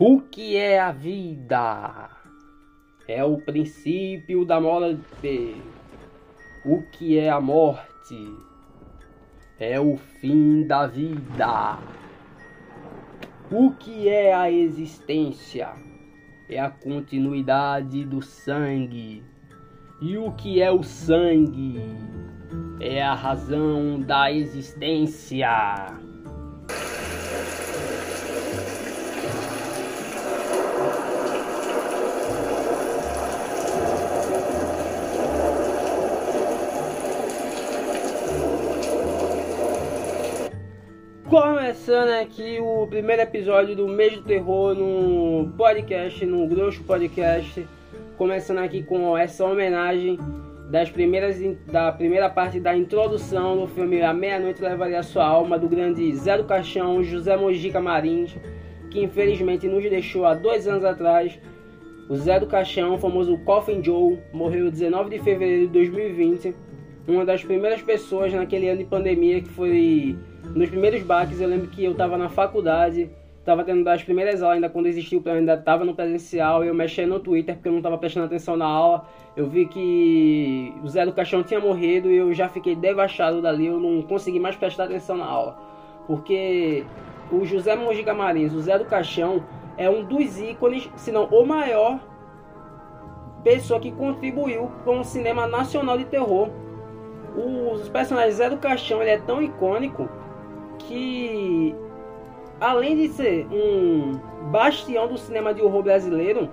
[0.00, 2.08] O que é a vida?
[3.08, 5.60] É o princípio da morte.
[6.64, 8.32] O que é a morte?
[9.58, 11.80] É o fim da vida.
[13.50, 15.70] O que é a existência?
[16.48, 19.24] É a continuidade do sangue.
[20.00, 21.82] E o que é o sangue?
[22.78, 26.07] É a razão da existência.
[41.28, 47.68] Começando aqui o primeiro episódio do mês do terror no podcast, no Grosso Podcast.
[48.16, 50.18] Começando aqui com essa homenagem
[50.70, 55.68] das primeiras da primeira parte da introdução do filme A Meia-Noite Levaria Sua Alma, do
[55.68, 58.34] grande Zé do Caixão, José Mojica Marins,
[58.90, 61.38] que infelizmente nos deixou há dois anos atrás.
[62.08, 66.54] O Zé do Caixão, famoso Coffin Joe, morreu 19 de fevereiro de 2020.
[67.08, 70.18] Uma das primeiras pessoas naquele ano de pandemia que foi
[70.54, 74.56] nos primeiros baques, eu lembro que eu estava na faculdade, estava tendo das primeiras aulas,
[74.56, 77.78] ainda quando existiu, eu ainda estava no presencial, eu mexia no Twitter porque eu não
[77.78, 79.06] estava prestando atenção na aula.
[79.34, 83.68] Eu vi que o Zé do Caixão tinha morrido e eu já fiquei devastado dali,
[83.68, 85.56] eu não consegui mais prestar atenção na aula.
[86.06, 86.84] Porque
[87.32, 89.42] o José Mojica Marins, o Zé do Caixão,
[89.78, 92.00] é um dos ícones, se não o maior
[93.42, 96.50] pessoa que contribuiu com o cinema nacional de terror.
[97.36, 100.08] Os personagens Zé do Caixão ele é tão icônico
[100.78, 101.74] que
[102.60, 104.18] além de ser um
[104.50, 106.48] bastião do cinema de horror brasileiro,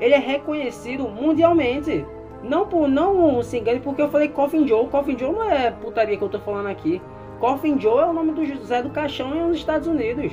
[0.00, 2.04] ele é reconhecido mundialmente.
[2.42, 4.88] Não por não se engane porque eu falei Coffin Joe.
[4.88, 7.00] Coffin Joe não é putaria que eu tô falando aqui.
[7.40, 10.32] Coffin Joe é o nome do José do Caixão nos Estados Unidos.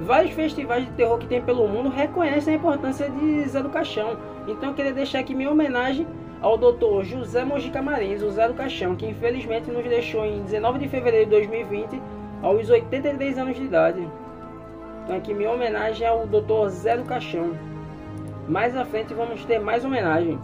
[0.00, 4.16] Vários festivais de terror que tem pelo mundo reconhecem a importância de Zé do Caixão.
[4.48, 6.06] Então eu queria deixar aqui minha homenagem
[6.40, 7.02] ao Dr.
[7.02, 11.26] José Mojica Marins, o Zé do Caixão, que infelizmente nos deixou em 19 de fevereiro
[11.26, 12.00] de 2020
[12.42, 14.08] aos 83 anos de idade.
[15.04, 16.68] Então aqui minha homenagem ao Dr.
[16.68, 17.52] Zé do Caixão.
[18.48, 20.38] Mais à frente vamos ter mais homenagem.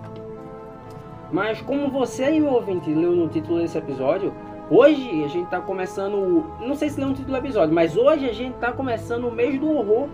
[1.32, 4.32] Mas como você aí, meu ouvinte, leu no título desse episódio,
[4.70, 6.44] hoje a gente está começando.
[6.60, 9.32] Não sei se leu no título do episódio, mas hoje a gente está começando o
[9.32, 10.08] mês do horror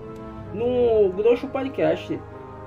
[0.55, 2.19] no Grosso Podcast.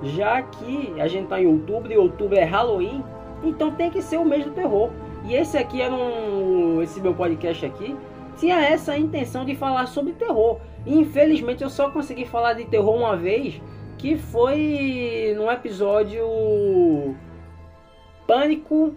[0.05, 3.03] Já que a gente está em outubro e outubro é Halloween,
[3.43, 4.89] então tem que ser o mês do terror.
[5.23, 6.81] E esse aqui era um.
[6.81, 7.95] Esse meu podcast aqui
[8.37, 10.59] tinha essa intenção de falar sobre terror.
[10.85, 13.61] infelizmente eu só consegui falar de terror uma vez,
[13.97, 17.15] que foi no episódio
[18.27, 18.93] Pânico,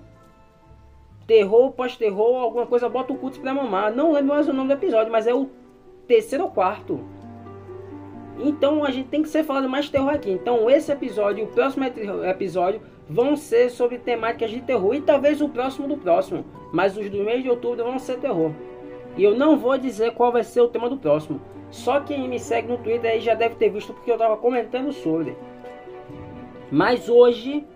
[1.27, 3.95] Terror, Pós-Terror, alguma coisa, bota o culto pra mamar.
[3.95, 5.49] Não lembro mais o nome do episódio, mas é o
[6.07, 7.01] terceiro ou quarto.
[8.39, 10.31] Então a gente tem que ser falando mais terror aqui.
[10.31, 14.95] Então esse episódio e o próximo episódio vão ser sobre temáticas de terror.
[14.95, 16.45] E talvez o próximo do próximo.
[16.73, 18.53] Mas os do mês de outubro vão ser terror.
[19.17, 21.41] E eu não vou dizer qual vai ser o tema do próximo.
[21.71, 24.93] Só quem me segue no Twitter aí já deve ter visto porque eu estava comentando
[24.93, 25.37] sobre.
[26.71, 27.67] Mas hoje,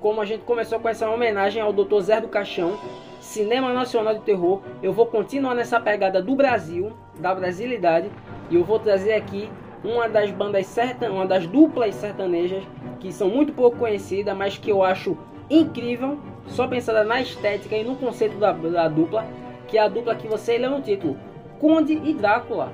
[0.00, 2.00] como a gente começou com essa homenagem ao Dr.
[2.00, 2.78] Zé do Caixão,
[3.20, 8.10] Cinema Nacional de Terror, eu vou continuar nessa pegada do Brasil, da brasilidade,
[8.50, 9.48] e eu vou trazer aqui
[9.82, 12.62] uma das bandas sertan, uma das duplas sertanejas
[12.98, 15.16] que são muito pouco conhecidas, mas que eu acho
[15.48, 19.26] incrível, só pensada na estética e no conceito da, da dupla,
[19.66, 21.18] que é a dupla que você leu no título,
[21.58, 22.72] Conde e Drácula.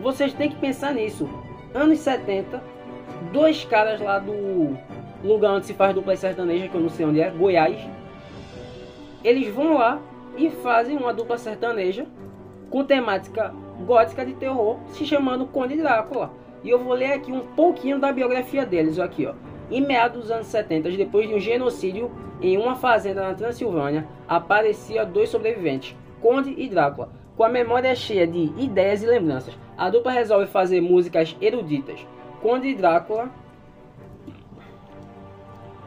[0.00, 1.28] Vocês têm que pensar nisso.
[1.74, 2.62] Anos 70,
[3.32, 4.76] dois caras lá do
[5.22, 7.78] lugar onde se faz dupla sertaneja, que eu não sei onde é, Goiás.
[9.22, 10.00] Eles vão lá
[10.36, 12.06] e fazem uma dupla sertaneja
[12.68, 16.32] com temática gótica de terror, se chamando Conde Drácula.
[16.64, 19.34] E eu vou ler aqui um pouquinho da biografia deles, aqui, ó.
[19.70, 22.10] Em meados dos anos 70, depois de um genocídio
[22.40, 27.10] em uma fazenda na Transilvânia, aparecia dois sobreviventes, Conde e Drácula.
[27.36, 32.06] Com a memória cheia de ideias e lembranças, a dupla resolve fazer músicas eruditas.
[32.42, 33.30] Conde e Drácula,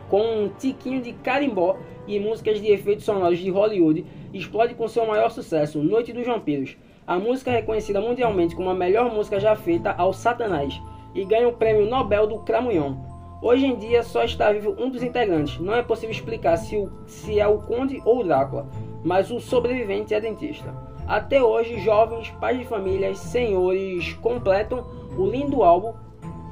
[0.10, 1.78] com um tiquinho de carimbó
[2.08, 6.78] e músicas de efeitos sonoros de Hollywood, explode com seu maior sucesso, Noite dos Vampiros.
[7.08, 10.82] A música é reconhecida mundialmente como a melhor música já feita ao Satanás
[11.14, 13.06] e ganha o prêmio Nobel do Cramunhão.
[13.42, 15.60] Hoje em dia só está vivo um dos integrantes.
[15.60, 18.68] Não é possível explicar se, o, se é o Conde ou o Drácula
[19.06, 20.74] mas o sobrevivente é dentista.
[21.08, 24.84] Até hoje, jovens, pais de famílias, senhores completam
[25.16, 25.94] o lindo álbum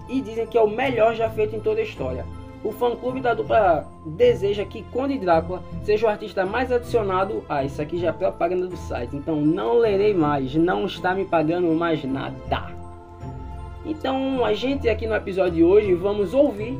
[0.07, 2.23] e dizem que é o melhor já feito em toda a história.
[2.63, 7.44] O fã-clube da dupla deseja que Conde Drácula seja o artista mais adicionado.
[7.50, 11.25] Ah, isso aqui já é propaganda do site, então não lerei mais, não está me
[11.25, 12.36] pagando mais nada.
[13.86, 16.80] Então a gente aqui no episódio de hoje vamos ouvir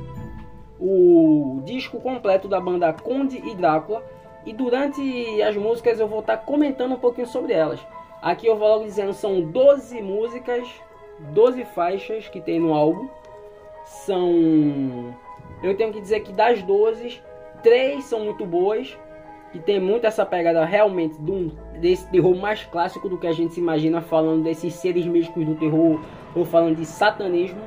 [0.80, 4.04] o disco completo da banda Conde e Drácula
[4.46, 7.80] e durante as músicas eu vou estar comentando um pouquinho sobre elas.
[8.22, 10.66] Aqui eu vou logo dizendo, são 12 músicas,
[11.34, 13.10] 12 faixas que tem no álbum.
[13.86, 15.14] São.
[15.64, 17.22] Eu tenho que dizer que das 12,
[17.64, 18.96] três são muito boas.
[19.54, 23.54] E tem muito essa pegada realmente de desse terror mais clássico do que a gente
[23.54, 26.02] se imagina, falando desses seres místicos do terror,
[26.36, 27.62] ou falando de satanismo,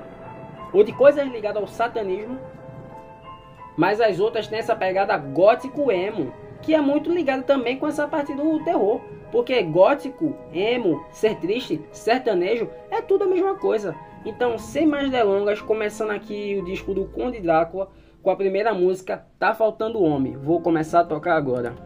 [0.72, 2.38] ou de coisas ligadas ao satanismo.
[3.76, 8.08] Mas as outras têm essa pegada gótico emo, que é muito ligada também com essa
[8.08, 9.00] parte do terror.
[9.30, 13.94] Porque gótico, emo, ser triste, sertanejo, é tudo a mesma coisa.
[14.26, 17.88] Então, sem mais delongas, começando aqui o disco do Conde Drácula
[18.20, 20.36] com a primeira música, Tá Faltando Homem.
[20.36, 21.76] Vou começar a tocar agora.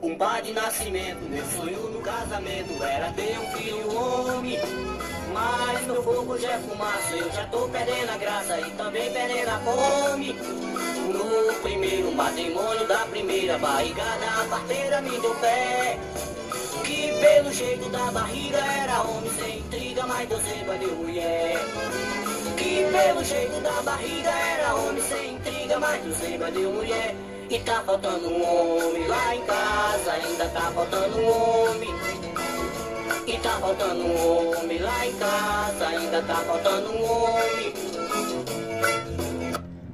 [0.00, 4.85] Um pai de nascimento, meu sonho no casamento era ter um filho homem.
[5.36, 9.48] Mas meu fogo já é fumaça, eu já tô perdendo a graça e também perdendo
[9.50, 10.32] a fome.
[10.32, 15.98] No primeiro matrimônio da primeira barrigada, a parteira me deu pé.
[16.84, 20.42] Que pelo jeito da barriga era homem sem intriga, mas Deus
[20.80, 21.58] deu mulher.
[22.56, 27.14] Que pelo jeito da barriga era homem sem intriga, mas Deus deu mulher.
[27.50, 32.05] E tá faltando um homem lá em casa, ainda tá faltando um homem.
[33.26, 37.72] E tá faltando um homem lá em casa, ainda tá faltando um homem.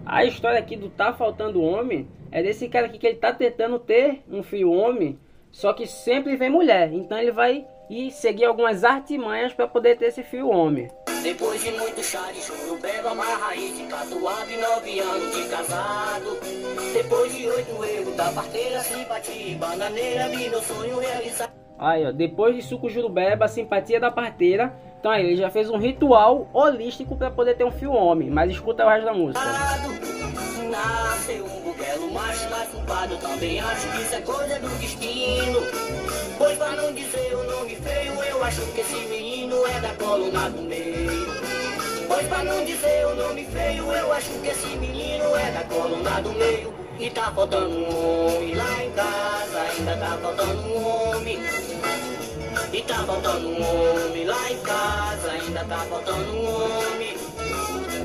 [0.04, 3.78] A história aqui do Tá Faltando Homem é desse cara aqui que ele tá tentando
[3.78, 5.18] ter um filho homem,
[5.50, 6.92] só que sempre vem mulher.
[6.92, 10.90] Então ele vai ir seguir algumas artimanhas para poder ter esse filho homem.
[11.22, 15.48] Depois de muito chá de choro, bebo uma raiz de catuaba e nove anos de
[15.48, 16.38] casado.
[16.92, 21.61] Depois de oito erros da parteira, simpatia e bananeira, vi meu sonho realizado.
[21.82, 24.72] Aí, ó, depois de suco jurubeba, simpatia da parteira.
[25.00, 28.30] Então aí, ele já fez um ritual holístico para poder ter um filho homem.
[28.30, 29.40] Mas escuta o resto da música.
[30.70, 31.62] Nasceu um
[32.92, 35.58] culpado também acho que isso é coisa do destino.
[36.38, 40.50] Pois pra não dizer o nome feio, eu acho que esse menino é da coluna
[40.50, 41.26] do meio.
[42.06, 46.20] Pois pra não dizer o nome feio, eu acho que esse menino é da coluna
[46.22, 46.81] do meio.
[46.98, 51.38] E tá faltando um homem lá em casa, ainda tá faltando um homem.
[52.72, 57.16] E tá faltando um homem lá em casa, ainda tá faltando um homem.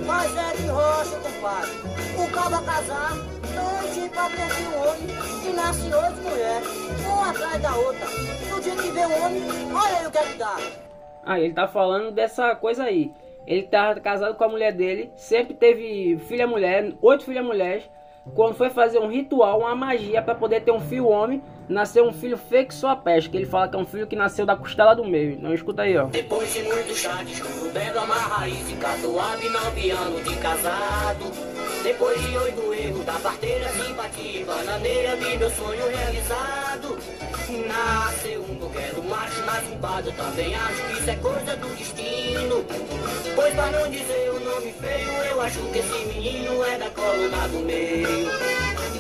[0.06, 1.72] Mas é de rocha, compadre.
[2.18, 5.08] O cabo casar, dois pra ter um homem,
[5.46, 6.68] e nasce oito mulheres,
[7.06, 8.08] uma atrás da outra.
[8.50, 9.44] No dia que vê um homem,
[9.74, 10.58] olha aí o que é que dá.
[11.24, 13.12] Ah, ele tá falando dessa coisa aí.
[13.46, 17.84] Ele tá casado com a mulher dele, sempre teve filha mulher, oito filhas mulheres.
[18.36, 22.14] Quando foi fazer um ritual, uma magia para poder ter um filho homem, nasceu um
[22.14, 24.56] filho feio que só a que ele fala que é um filho que nasceu da
[24.56, 25.40] costela do meio.
[25.42, 26.06] Não escuta aí, ó.
[26.06, 31.32] Depois de muito chá de chumbo, bebe uma raiz de catuaba nove anos de casado.
[31.84, 36.98] Depois de oito erros da parteira, simpatia e bananeira, vi meu sonho realizado.
[37.50, 42.66] Nasceu um buquero macho, mas pado também acho que isso é coisa do destino.
[43.36, 47.48] Pois pra não dizer o nome feio, eu acho que esse menino é da coluna
[47.48, 48.30] do meio.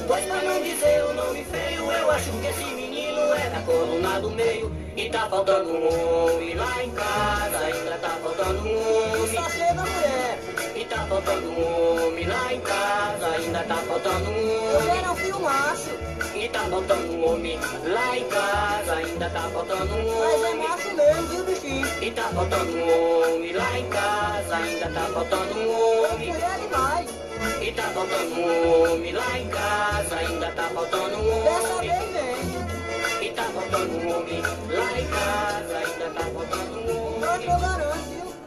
[0.08, 4.22] Pois pra não dizer o nome feio, eu acho que esse menino é da coluna
[4.22, 4.72] do meio.
[4.96, 9.36] E tá faltando um homem lá em casa, ainda tá faltando um homem.
[9.36, 10.40] Só chega mulher.
[10.74, 14.96] E tá faltando um homem lá em casa, ainda tá faltando um Eu homem.
[14.96, 15.90] quero um filho macho,
[16.48, 20.58] E tá faltando um homem lá em casa, ainda tá faltando um mas é homem.
[20.58, 21.88] macho mesmo, viu, bichinho?
[22.02, 26.34] E tá faltando um homem lá em casa, ainda tá faltando um homem.
[27.62, 31.92] E tá faltando um homem lá em casa, ainda tá faltando um homem.
[33.22, 37.50] E tá faltando um homem lá em casa, ainda tá faltando um homem.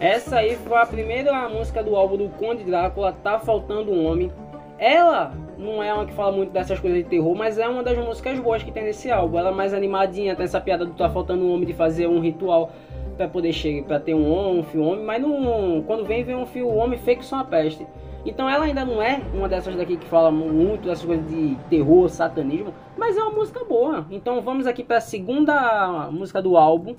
[0.01, 4.33] Essa aí foi a primeira música do álbum do Conde Drácula, Tá Faltando um Homem.
[4.81, 7.99] Ela não é uma que fala muito dessas coisas de terror, mas é uma das
[7.99, 9.39] músicas boas que tem nesse álbum.
[9.39, 12.19] Ela é mais animadinha, tem essa piada do Tá Faltando um Homem de fazer um
[12.19, 12.73] ritual
[13.15, 16.35] para poder chegar, para ter um homem, um fio homem, mas não, quando vem, vem
[16.35, 17.87] um fio homem feio que são a peste.
[18.25, 22.09] Então ela ainda não é uma dessas daqui que fala muito dessas coisas de terror,
[22.09, 24.07] satanismo, mas é uma música boa.
[24.11, 26.95] Então vamos aqui para a segunda música do álbum,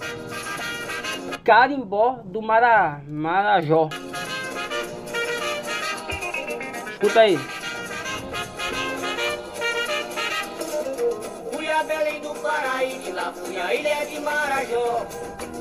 [1.44, 3.90] Carimbó do Mara, Marajó.
[6.92, 7.61] Escuta aí.
[11.92, 15.06] Belém do Pará e de lá fui a Ilha de Marajó.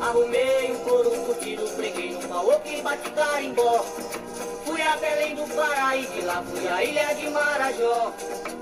[0.00, 3.80] Arrumei um couro curtido, preguei no baú que bate carimbó.
[4.64, 8.12] Fui a Belém do Pará e de lá fui a ilha de Marajó.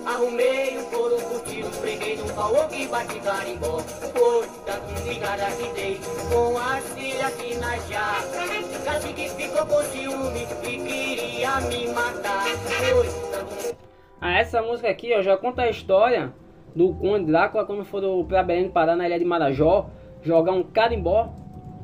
[0.07, 3.81] Arrumei um couro curtido, preguei num pau que bate carimbó.
[3.81, 6.01] Foi tanto ligada que dei
[6.33, 7.53] com as filhas que
[7.93, 8.25] já.
[8.83, 12.47] Cacique ficou com ciúme e queria me matar.
[12.47, 13.77] Foi tanto...
[14.23, 16.33] Ah, essa música aqui ó, já conta a história
[16.75, 19.91] do Conde Drácula quando foram pra Belém Pará, na ilha de Marajó,
[20.23, 21.33] jogar um carimbó.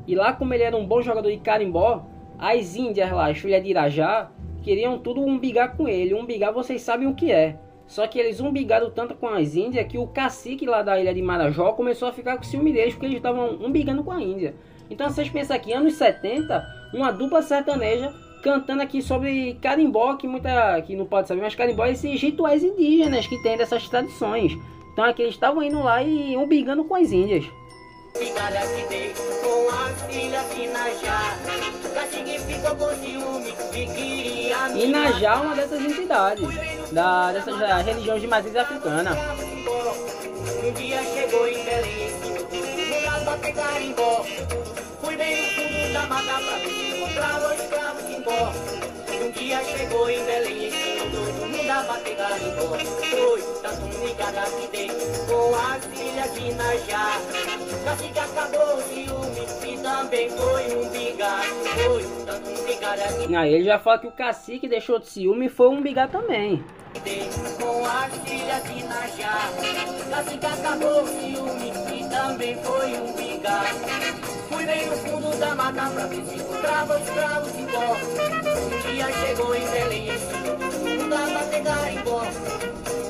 [0.07, 2.05] E lá, como ele era um bom jogador de carimbó,
[2.37, 4.29] as índias lá, as filhas de Irajá,
[4.61, 6.13] queriam tudo umbigar com ele.
[6.13, 7.57] Umbigar vocês sabem o que é.
[7.87, 11.21] Só que eles umbigaram tanto com as índias que o cacique lá da ilha de
[11.21, 14.55] Marajó começou a ficar com ciúme deles porque eles estavam umbigando com a Índia.
[14.89, 16.63] Então vocês pensam aqui, anos 70,
[16.93, 18.13] uma dupla sertaneja
[18.43, 22.63] cantando aqui sobre carimbó, que muita que não pode saber, mas carimbó é esses rituais
[22.63, 24.55] indígenas que tem dessas tradições.
[24.95, 27.43] Então aqui eles estavam indo lá e umbigando com as índias.
[28.13, 28.31] Que
[34.73, 36.47] e Najá é uma dessas entidades,
[36.93, 39.11] da, dessas da religiões de matriz africana.
[40.63, 42.09] Um dia chegou em Belém,
[42.87, 44.25] no lado pra pegar carimbó.
[45.01, 48.51] Fui bem no fundo da mata pra ver se encontrava o escravo de pó.
[49.25, 52.77] Um dia chegou em Belém, ensinou todo mundo a bater carimbó.
[53.11, 57.21] Foi tanto ligada que dei com as filhas de Najá.
[57.85, 61.47] Cacique acabou o ciúme e também foi um bigado.
[61.85, 65.49] Foi tanto ligada que Aí ele já fala que o cacique deixou de ciúme e
[65.49, 66.61] foi umbigar também.
[67.05, 69.49] dei com as filhas de Najá.
[70.09, 74.25] Cacique acabou o ciúme e também foi um bigado.
[74.49, 77.97] Fui bem no fundo da mata pra ver se encontrava os cravos de pó.
[78.55, 82.23] Um dia chegou em Belém, ensinou todo mundo a bater carimbó.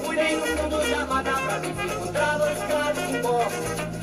[0.03, 3.47] Fui bem no fundo da mata pra ver se encontrava os cravos de pó.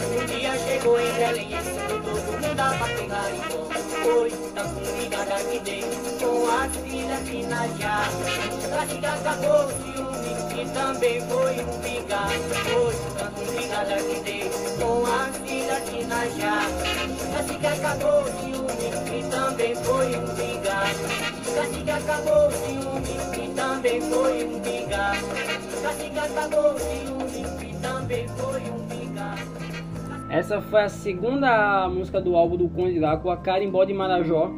[0.03, 1.51] Um dia chegou em Belém,
[1.89, 3.63] todo mundo a bater carimbó.
[4.03, 5.85] Foi tanto ligada que dei
[6.21, 8.05] com as filhas de Najá.
[8.71, 12.33] Cacique acabou o ciúme e também foi um bigado.
[12.65, 14.51] Foi tanto ligada que dei
[14.81, 16.63] com as filhas de Najá.
[17.33, 18.52] Cacique acabou o ciúme
[18.87, 20.99] e também foi um bigado.
[21.55, 25.27] Cacique acabou o ciúme e também foi um bigado.
[25.83, 28.83] Cacique acabou o ciúme e também foi um.
[30.33, 34.51] Essa foi a segunda música do álbum do Conde Drácula, Carimbó de Marajó.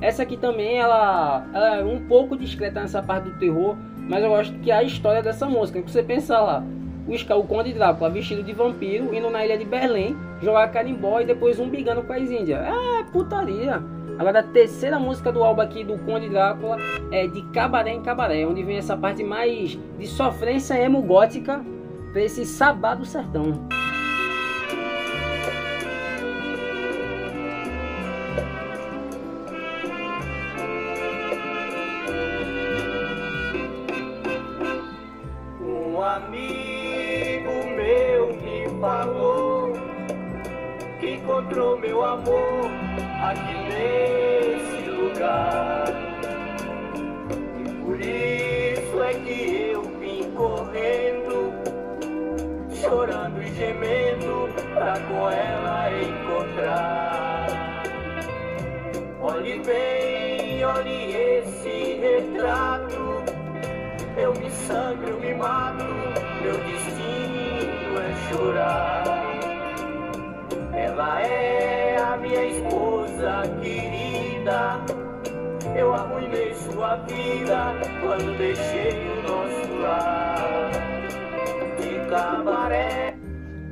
[0.00, 3.76] Essa aqui também, ela, ela é um pouco discreta nessa parte do terror,
[4.08, 5.80] mas eu gosto que é a história dessa música.
[5.80, 6.64] Que você pensa lá,
[7.06, 11.58] o Conde Drácula vestido de vampiro, indo na ilha de Berlim, jogar carimbó e depois
[11.58, 12.60] um bigando com as índias.
[12.60, 13.82] É putaria.
[14.18, 16.76] Agora a terceira música do álbum aqui do Conde Drácula
[17.10, 21.64] é de Cabaré em Cabaré, onde vem essa parte mais de sofrência emo gótica
[22.12, 23.66] pra esse sabá do sertão.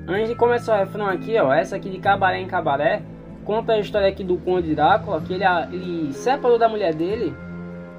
[0.09, 3.03] Antes de começar o refrão aqui, ó, essa aqui de Cabaré em Cabaré,
[3.45, 7.35] conta a história aqui do Conde Drácula, que ele, ele separou da mulher dele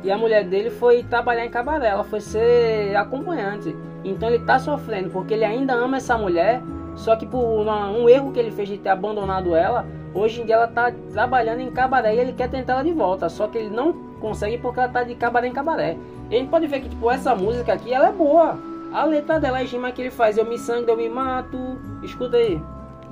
[0.04, 3.76] e a mulher dele foi trabalhar em cabaré, ela foi ser acompanhante.
[4.04, 6.62] Então ele tá sofrendo porque ele ainda ama essa mulher,
[6.96, 10.46] só que por uma- um erro que ele fez de ter abandonado ela, hoje em
[10.46, 13.58] dia ela tá trabalhando em cabaré e ele quer tentar ela de volta, só que
[13.60, 15.96] ele não consegue porque ela tá de cabaré em cabaré.
[16.30, 18.58] E a gente pode ver que tipo essa música aqui, ela é boa.
[18.94, 21.80] A letra dela, a rima que ele faz, eu me sangro, eu me mato.
[22.04, 22.62] Escuta aí.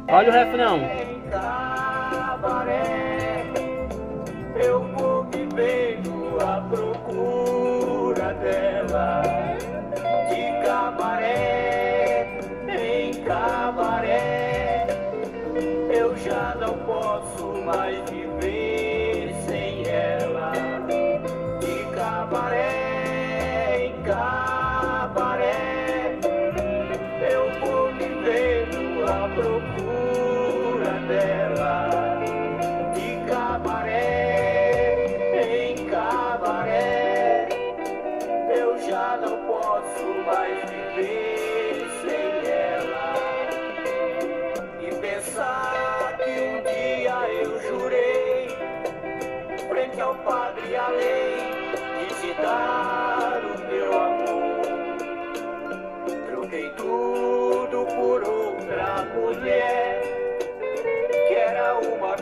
[0.09, 0.79] Olha o refrão.
[4.61, 9.21] Eu vou vivendo à procura dela.
[10.29, 14.87] De cabaré, em cabaré,
[15.89, 18.18] eu já não posso mais viver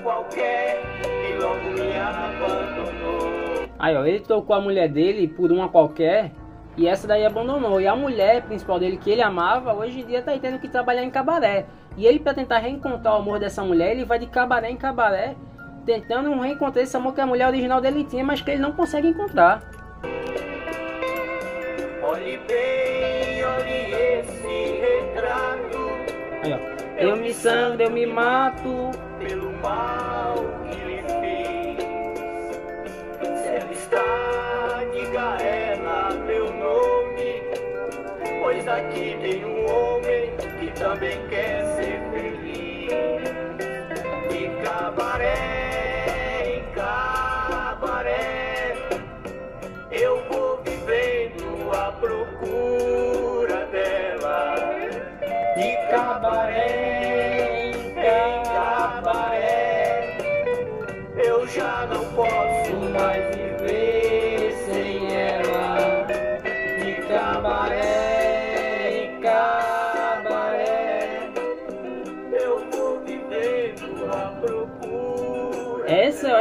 [0.07, 3.67] qualquer, e logo me abandonou.
[3.77, 6.31] Aí, ó, ele trocou a mulher dele por uma qualquer
[6.77, 7.81] e essa daí abandonou.
[7.81, 11.03] E a mulher principal dele, que ele amava, hoje em dia tá tendo que trabalhar
[11.03, 11.65] em cabaré.
[11.97, 15.35] E ele, para tentar reencontrar o amor dessa mulher, ele vai de cabaré em cabaré,
[15.85, 19.09] tentando reencontrar esse amor que a mulher original dele tinha, mas que ele não consegue
[19.09, 19.61] encontrar.
[22.01, 25.77] Olhe bem, olhe esse retrato.
[26.43, 26.77] Aí, ó.
[26.97, 29.06] Eu me sangro, eu me mato.
[29.19, 30.35] Pelo mal
[30.69, 31.83] que lhe fiz.
[33.41, 37.41] Se ela está, diga ela meu nome.
[38.41, 41.96] Pois aqui tem um homem que também quer ser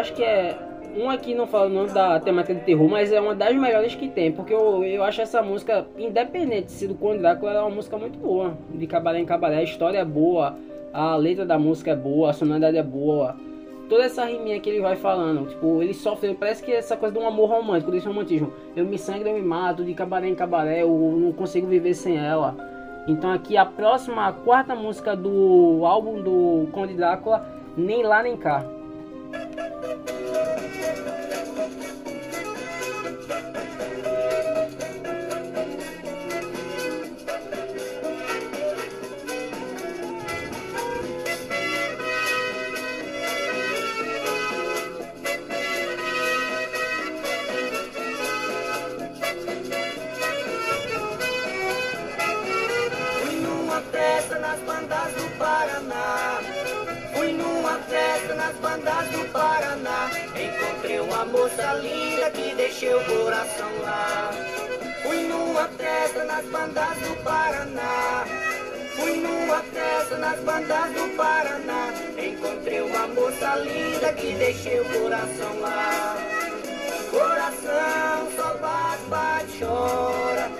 [0.06, 0.56] acho que é
[0.96, 4.08] uma aqui não falo não da temática de terror, mas é uma das melhores que
[4.08, 7.70] tem, porque eu, eu acho essa música, independente de ser do Conde Drácula, é uma
[7.70, 10.56] música muito boa, de cabaré em cabaré, a história é boa,
[10.92, 13.36] a letra da música é boa, a sonoridade é boa,
[13.90, 17.20] toda essa riminha que ele vai falando, tipo, ele sofre, parece que essa coisa de
[17.20, 20.82] um amor romântico, desse romantismo, eu me sangro, eu me mato, de cabaré em cabaré,
[20.82, 22.56] eu não consigo viver sem ela.
[23.06, 28.36] Então aqui a próxima, a quarta música do álbum do Conde Drácula, Nem Lá Nem
[28.36, 28.64] Cá.
[29.86, 30.15] thank you
[66.76, 68.24] bandas do Paraná.
[68.96, 71.92] Fui numa festa nas bandas do Paraná.
[72.18, 76.16] Encontrei uma moça linda que deixei o coração lá.
[77.10, 80.50] Coração só bate, bate, chora.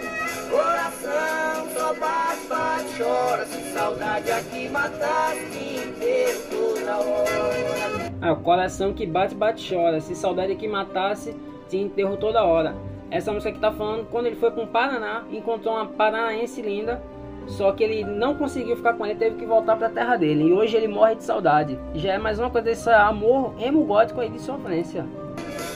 [0.51, 3.47] Coração só bate, bate, chora.
[3.47, 8.13] Se saudade aqui matasse inteiro toda hora.
[8.23, 10.01] Ah, o coração que bate, bate, chora.
[10.01, 11.37] Se saudade que matasse,
[11.69, 12.75] te enterro toda hora.
[13.11, 17.03] Essa música que tá falando quando ele foi para um Paraná, encontrou uma paranaense linda,
[17.47, 20.45] só que ele não conseguiu ficar com ela, teve que voltar para a terra dele.
[20.45, 21.79] E hoje ele morre de saudade.
[21.95, 25.07] Já é mais uma coisa desse amor emo gótico aí de sofrência.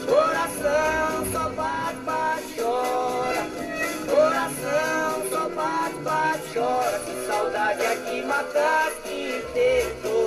[0.07, 3.47] Coração só bate, bate, chora.
[4.11, 6.99] Coração só bate, bate, chora.
[6.99, 10.20] Se saudade aqui matasse inteiro toda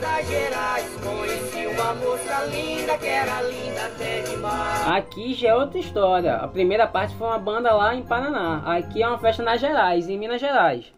[0.00, 0.86] da Gerais.
[1.02, 4.88] Conheci uma moça linda que era linda até demais.
[4.88, 6.36] Aqui já é outra história.
[6.36, 8.62] A primeira parte foi uma banda lá em Paraná.
[8.66, 10.92] Aqui é uma festa nas Gerais, em Minas Gerais.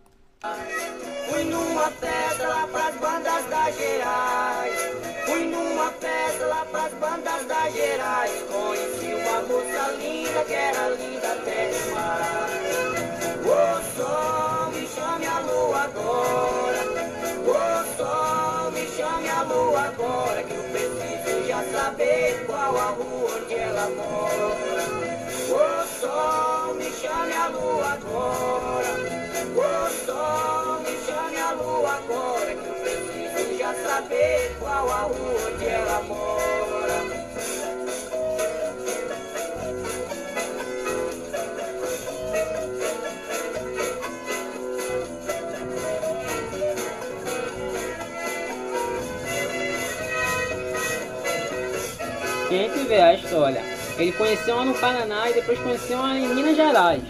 [1.28, 4.74] Fui numa festa lá pras bandas da Gerais.
[5.26, 8.44] Fui numa festa lá pras bandas da Gerais.
[8.50, 12.80] Conheci uma moça linda que era linda até demais.
[13.46, 16.82] Ô sol, me chame a lua agora.
[17.46, 18.29] Ô sol,
[19.42, 20.42] lua agora.
[20.42, 24.50] Que eu preciso já saber qual a rua onde ela mora.
[25.50, 28.92] Ô sol, me chame a lua agora.
[29.56, 32.54] Ô sol, me chame a lua agora.
[32.54, 36.29] Que eu preciso já saber qual a rua onde ela mora.
[52.90, 53.62] E a história.
[53.96, 57.00] Ele conheceu uma no Paraná e depois conheceu uma em Minas Gerais.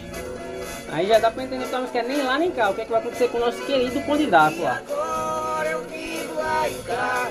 [0.93, 2.69] Aí já dá pra entender que a música é nem lá nem cá.
[2.69, 4.83] O que, é que vai acontecer com o nosso querido Conde Drácula?
[4.87, 7.29] agora eu vivo lá e cá.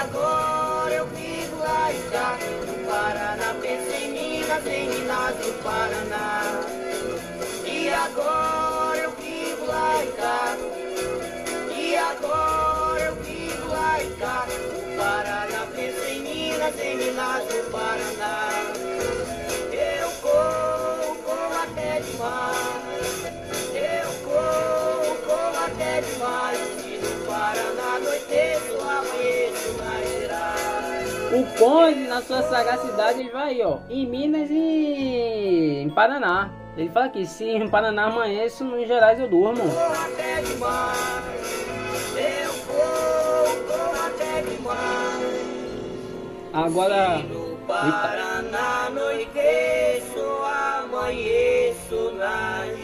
[0.00, 2.38] Agora eu vivo lá e cá.
[2.68, 5.34] No Paraná, em Minas, em Minas
[5.64, 6.60] Paraná.
[8.04, 10.81] Agora eu vivo lá e cá.
[16.70, 18.48] Do Paraná.
[19.72, 23.24] Eu corro, corro até demais.
[23.74, 26.58] Eu corro, corro até demais.
[26.86, 31.32] E no Paraná anoiteço, amanheço nas Gerais.
[31.32, 36.50] O Conde, na sua sagacidade, ele vai ó, em Minas e em Paraná.
[36.76, 39.64] Ele fala que se em Paraná amanheço, em Gerais eu durmo.
[39.64, 41.52] Corro até demais.
[42.16, 45.11] Eu corro, corro até demais.
[46.52, 47.22] Agora.
[47.66, 48.88] Paraná
[50.84, 52.12] amanheço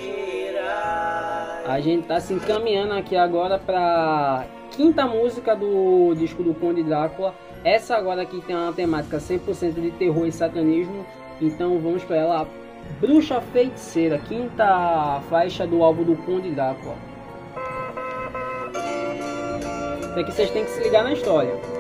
[0.01, 1.67] Gerais.
[1.67, 7.35] A gente tá se encaminhando aqui agora pra quinta música do disco do Conde Drácula.
[7.63, 11.05] Essa agora aqui tem uma temática 100% de terror e satanismo.
[11.41, 12.49] Então vamos pra ela.
[13.01, 16.95] Bruxa Feiticeira, quinta faixa do álbum do Conde Drácula.
[20.01, 21.78] Isso aqui vocês têm que se ligar na história.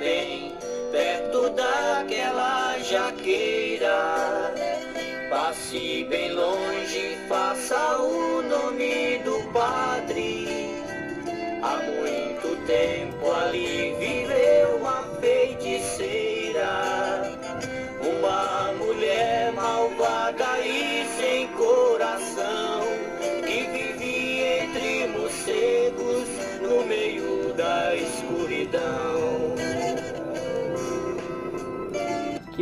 [0.00, 0.54] Bem
[0.90, 4.50] perto daquela jaqueira,
[5.28, 10.48] passe bem longe, faça o nome do padre.
[11.62, 13.89] Há muito tempo ali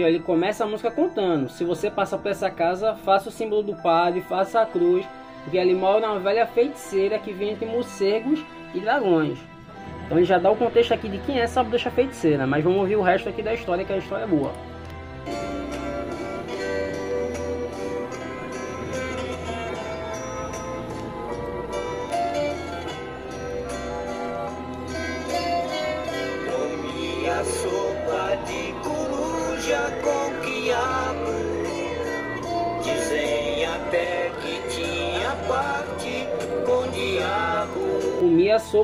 [0.05, 3.63] Ó, ele começa a música contando: se você passa por essa casa, faça o símbolo
[3.63, 5.07] do padre, faça a cruz,
[5.45, 8.41] porque ali mora uma velha feiticeira que vem entre morcegos
[8.75, 9.39] e dragões.
[10.05, 12.81] Então ele já dá o contexto aqui de quem é essa bruxa feiticeira, mas vamos
[12.81, 14.53] ouvir o resto aqui da história, que a história é boa.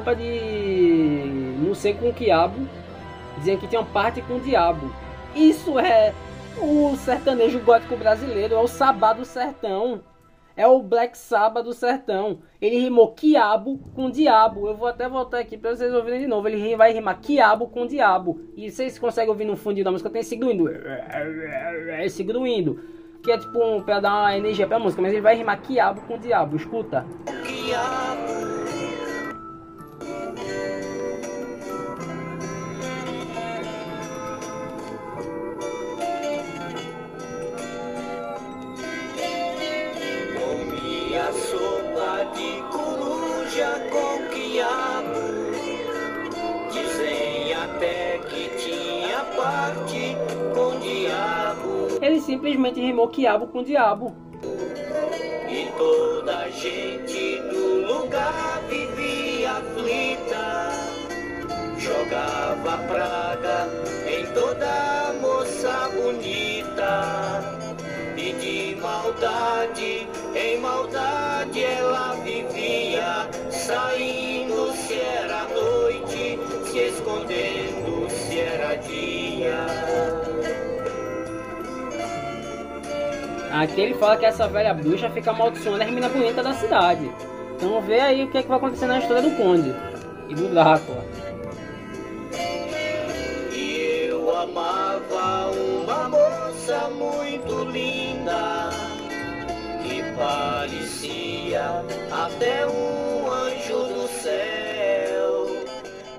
[0.05, 2.69] Sopa de morcego com quiabo,
[3.39, 4.93] dizendo que tinha uma parte com diabo.
[5.35, 6.13] Isso é
[6.59, 10.03] o sertanejo gótico brasileiro, é o sabá do sertão.
[10.55, 12.41] É o Black Sabbath do sertão.
[12.61, 14.69] Ele rimou quiabo com diabo.
[14.69, 16.47] Eu vou até voltar aqui para vocês ouvirem de novo.
[16.47, 18.41] Ele vai rimar quiabo com diabo.
[18.57, 20.69] E vocês conseguem ouvir no fundinho da música, tem esse gruindo.
[22.05, 22.79] Esse gruindo.
[23.21, 25.03] Que é tipo um, pra dar uma energia pra música.
[25.03, 26.57] Mas ele vai rimar quiabo com diabo.
[26.57, 27.05] Escuta.
[27.25, 28.64] Quiabo.
[52.45, 54.15] Simplesmente rimou quiabo com diabo.
[55.49, 60.71] E toda gente do lugar vivia aflita.
[61.79, 63.67] Jogava praga
[64.07, 67.41] em toda moça bonita.
[68.15, 73.27] E de maldade em maldade ela vivia.
[73.51, 76.39] Saindo se era noite,
[76.71, 77.64] se escondendo
[83.55, 87.09] Aqui ele fala que essa velha bruxa fica amaldiçoando as meninas bonitas da cidade.
[87.55, 89.73] Então vê aí o que, é que vai acontecer na história do Conde
[90.29, 91.05] e do Drácula.
[93.57, 98.71] Eu amava uma moça muito linda
[99.85, 105.47] que parecia até um anjo do céu.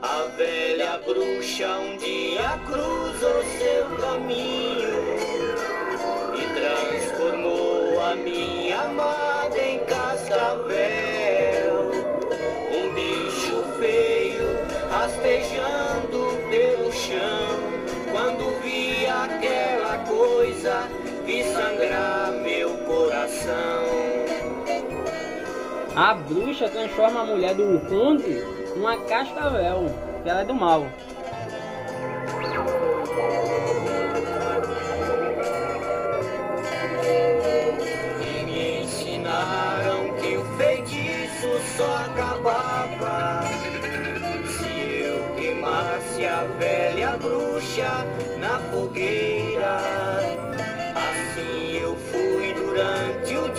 [0.02, 5.25] A velha bruxa um dia cruzou seu caminho
[8.16, 10.76] minha amada em Cascavel.
[12.72, 14.58] Um bicho feio
[14.90, 17.76] rastejando pelo chão.
[18.12, 20.88] Quando vi aquela coisa,
[21.26, 23.86] vi sangrar meu coração.
[25.96, 28.44] A bruxa transforma a mulher do conde
[28.76, 29.86] numa cascavel,
[30.24, 30.86] que ela é do mal.
[41.78, 43.42] Só acabava
[44.58, 48.06] se eu queimasse a velha bruxa
[48.40, 49.78] na fogueira.
[50.96, 53.50] Assim eu fui durante o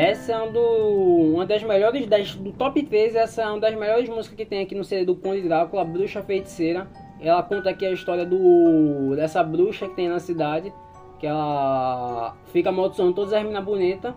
[0.00, 3.14] Essa é um do, uma das melhores das, do top 3.
[3.16, 6.22] Essa é uma das melhores músicas que tem aqui no CD do Conde Drácula, Bruxa
[6.22, 6.88] Feiticeira.
[7.20, 10.72] Ela conta aqui a história do dessa bruxa que tem na cidade,
[11.18, 14.14] que ela fica amaldiçoando todas as meninas bonitas.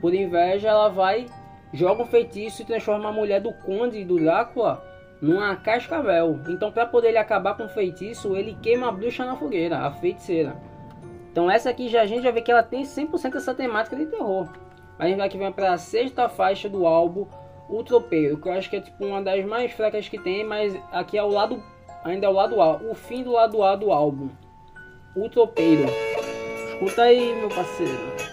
[0.00, 1.26] Por inveja, ela vai,
[1.72, 4.82] joga um feitiço e transforma a mulher do Conde do Drácula
[5.20, 6.40] numa cascavel.
[6.48, 9.92] Então, para poder ele acabar com o feitiço, ele queima a bruxa na fogueira, a
[9.92, 10.56] feiticeira.
[11.30, 14.06] Então, essa aqui já a gente já vê que ela tem 100% essa temática de
[14.06, 14.48] terror.
[15.02, 17.26] A gente vai que vem para a sexta faixa do álbum,
[17.68, 20.78] O Tropeiro, que eu acho que é tipo uma das mais fracas que tem, mas
[20.92, 21.60] aqui é o lado,
[22.04, 24.28] ainda é o lado A, o fim do lado A do álbum.
[25.16, 25.86] O Tropeiro.
[26.68, 28.31] Escuta aí, meu parceiro.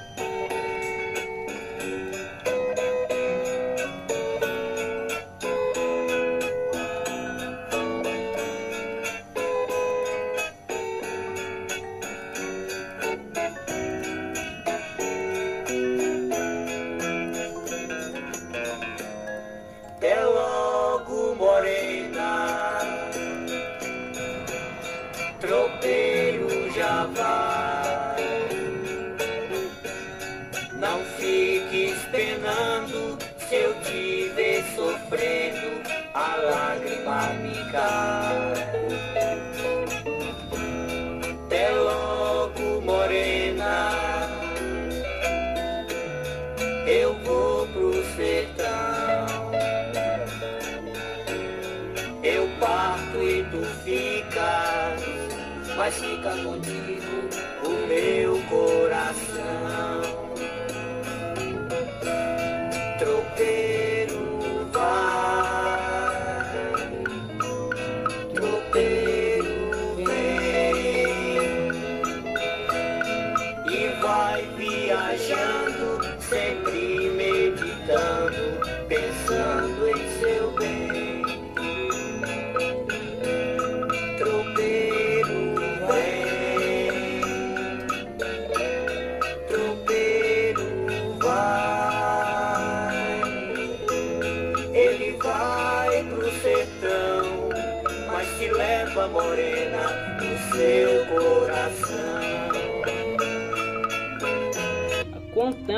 [31.19, 35.81] Fiques penando se eu te ver sofrendo,
[36.13, 38.48] a lágrima me cai.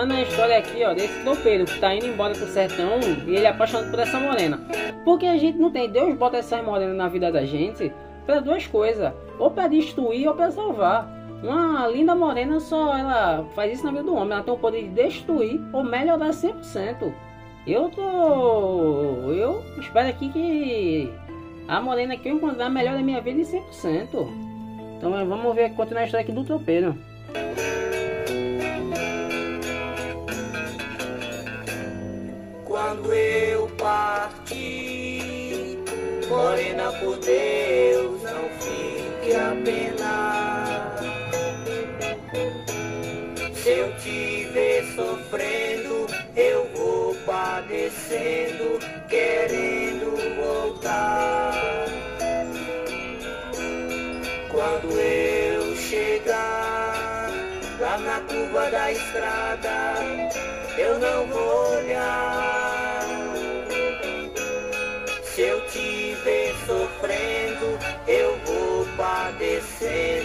[0.02, 3.46] Contando a história aqui, ó, desse tropeiro que tá indo embora pro sertão e ele
[3.46, 4.60] é apaixonado por essa morena.
[5.06, 7.94] Porque a gente não tem, Deus bota essas morenas na vida da gente
[8.26, 11.08] para duas coisas, ou para destruir ou para salvar.
[11.44, 14.84] Uma linda morena só ela faz isso na vida do homem, ela tem o poder
[14.84, 17.14] de destruir ou melhorar 100%.
[17.68, 21.14] Eu tô, eu espero aqui que
[21.68, 24.28] a morena que eu encontrar melhore a minha vida em 100%.
[24.98, 26.96] Então vamos ver continuar a história aqui do tropeiro.
[32.92, 35.24] Quando eu partir,
[36.28, 40.98] morena por Deus, não fique a pena.
[43.54, 48.78] Se eu te ver sofrendo, eu vou padecendo,
[49.08, 51.54] querendo voltar.
[54.52, 57.32] Quando eu chegar
[57.80, 59.96] lá na curva da estrada,
[60.78, 62.71] eu não vou olhar.
[69.82, 70.21] Padecendo,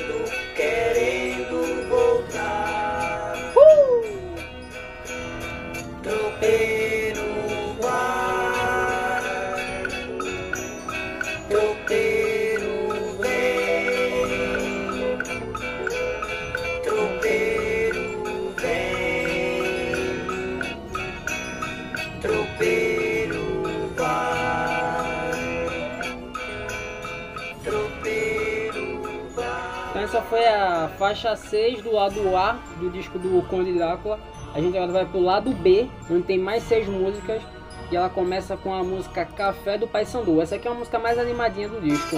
[30.98, 34.18] faixa 6 do lado A do disco do Conde Drácula.
[34.54, 37.42] A gente agora vai pro lado B, onde tem mais seis músicas.
[37.90, 40.40] E ela começa com a música Café do Pai Sandu.
[40.40, 42.16] Essa aqui é a música mais animadinha do disco.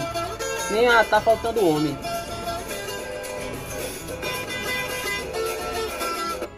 [0.70, 1.96] Nem a Tá Faltando Homem.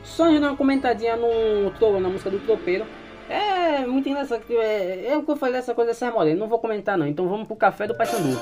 [0.05, 2.87] Só a uma comentadinha no, na música do Tropeiro.
[3.29, 4.43] É muito engraçado.
[4.51, 6.39] É, é o que eu falei dessa coisa dessa morena.
[6.39, 7.07] Não vou comentar não.
[7.07, 8.39] Então vamos pro Café do Pai Sandu.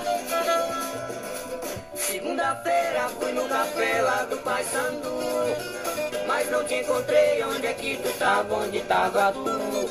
[2.28, 5.18] Segunda-feira fui no café lá do Pai Sandu
[6.26, 9.88] Mas não te encontrei, onde é que tu tava, onde tava tu?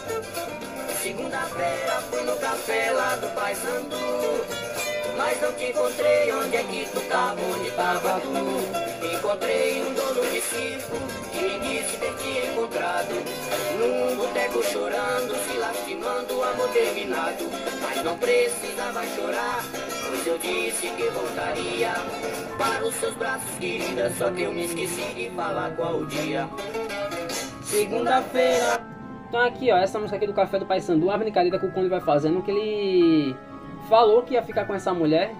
[1.01, 4.76] Segunda-feira fui no café lá do Pai Sandu
[5.17, 9.07] Mas não te encontrei, onde é que tu tava, onde tava tu?
[9.13, 10.95] Encontrei um dono de circo
[11.31, 13.13] que me disse ter te encontrado
[13.79, 17.45] Num boteco chorando, se lastimando, amor terminado
[17.81, 19.63] Mas não precisava chorar
[20.07, 21.91] Pois eu disse que voltaria
[22.57, 24.09] para os seus braços, querida.
[24.11, 26.47] Só que eu me esqueci de falar qual o dia.
[27.63, 28.81] Segunda-feira.
[29.27, 31.71] Então aqui, ó, essa música aqui do Café do Pai Sandu, uma brincadeira que o
[31.71, 33.35] Conde vai fazendo, que ele
[33.87, 35.33] falou que ia ficar com essa mulher,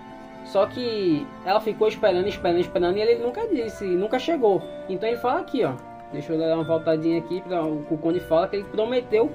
[0.45, 4.61] só que ela ficou esperando, esperando, esperando, e ele nunca disse, nunca chegou.
[4.87, 5.73] Então ele fala aqui, ó.
[6.11, 9.29] Deixa eu dar uma voltadinha aqui para o Conde fala que ele prometeu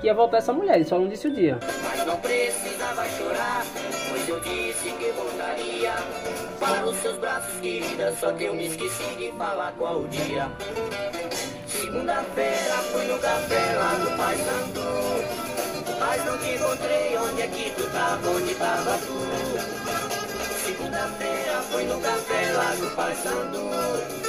[0.00, 1.58] que ia voltar essa mulher, ele só não disse o dia.
[1.82, 3.64] Mas não precisava chorar,
[4.08, 5.92] pois eu disse que voltaria
[6.58, 8.12] para os seus braços, querida.
[8.12, 10.50] Só que eu me esqueci de falar qual o dia.
[11.66, 15.45] Segunda-feira fui no café lá no Pai Santo,
[15.98, 17.16] mas não te encontrei.
[17.16, 18.28] Onde é que tu tava?
[18.28, 19.16] Onde tava tu?
[20.64, 24.25] Segunda-feira fui no café lá no Pai Santo.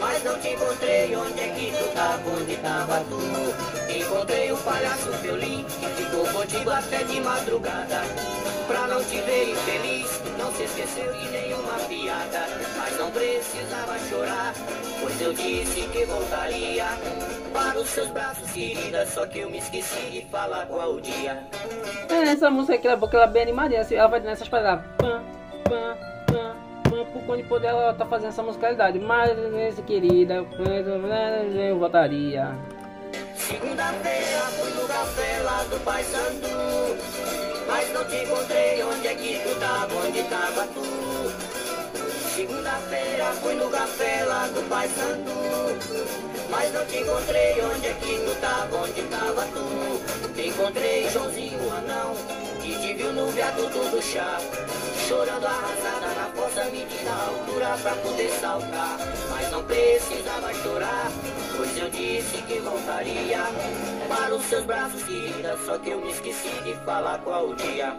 [0.00, 3.92] Mas não te encontrei, onde é que tu tava, onde tava tu?
[3.92, 8.02] Encontrei o palhaço violin, que ficou contigo até de madrugada.
[8.66, 12.46] Pra não te ver infeliz, não se esqueceu de nenhuma piada.
[12.76, 14.54] Mas não precisava chorar,
[15.00, 16.86] pois eu disse que voltaria.
[17.52, 21.42] Para os seus braços, querida, só que eu me esqueci de falar qual o dia.
[22.08, 24.82] É, essa música aqui, ela, ela é bem animadinha, assim, ela vai nessas pam,
[27.06, 28.98] por quando poder ela tá fazendo essa musicalidade.
[28.98, 32.54] Mas, nesse querida, eu votaria.
[33.36, 36.98] Segunda-feira fui no café lá do Pai Sandu
[37.66, 40.82] Mas não te encontrei, onde é que tu tava, onde tava tu?
[42.34, 45.30] Segunda-feira fui no café lá do Pai Sandu
[46.50, 49.78] Mas não te encontrei, onde é que tu tava, onde tava tu?
[50.40, 52.14] Encontrei Joãozinho anão,
[52.57, 52.57] te
[52.98, 54.38] viu no viaduto do chá
[55.06, 58.98] Chorando arrasada na força, medindo a altura pra poder saltar.
[59.30, 61.10] Mas não precisava chorar,
[61.56, 63.44] pois eu disse que voltaria
[64.06, 65.56] para os seus braços, querida.
[65.64, 67.96] Só que eu me esqueci de falar qual o dia.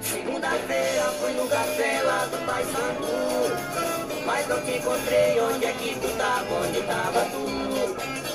[0.00, 4.26] Segunda-feira fui no café lá do Pai Santo.
[4.26, 8.31] Mas não te encontrei, onde é que tu tava, onde tava tu?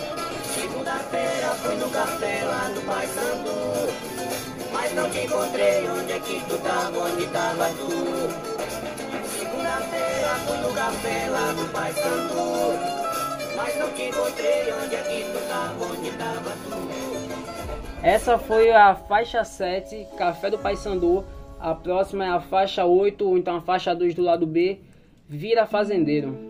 [0.87, 3.51] Segunda-feira fui no café lá do Pai Santo.
[4.71, 7.89] Mas não te encontrei, onde é que tu tava, onde tava tu?
[9.37, 12.35] Segunda-feira fui no café lá no Pai Santo
[13.57, 18.01] Mas não te encontrei, onde é que tu tava, onde tava tu?
[18.01, 21.25] Essa foi a faixa 7, Café do Pai Sandu.
[21.59, 24.79] A próxima é a faixa 8, ou então a faixa 2 do lado B,
[25.27, 26.47] Vira Fazendeiro.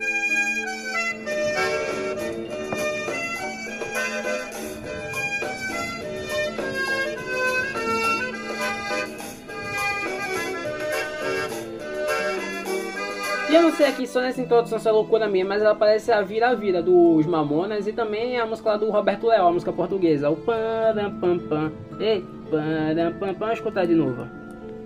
[13.58, 16.22] Eu não sei aqui só nessa introdução se é loucura minha, mas ela parece a
[16.22, 20.36] Vira-Vira dos Mamonas e também a música lá do Roberto Leal, a música portuguesa, o
[20.36, 21.72] pam pam pam.
[22.00, 24.28] Ei, pam pam pam, escutar de novo.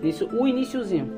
[0.01, 1.11] Isso, o iníciozinho.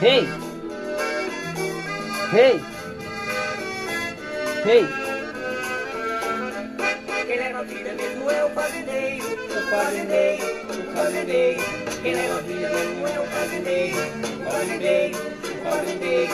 [0.00, 0.28] Hey!
[2.32, 2.60] Hey!
[4.64, 4.86] Hey!
[7.26, 10.63] Quem leva a vida mesmo é o fazendeiro, o fazendeiro
[12.46, 13.96] vida mesmo é o fazendeiro,
[14.40, 16.32] o fazendeiro, o fazendeiro.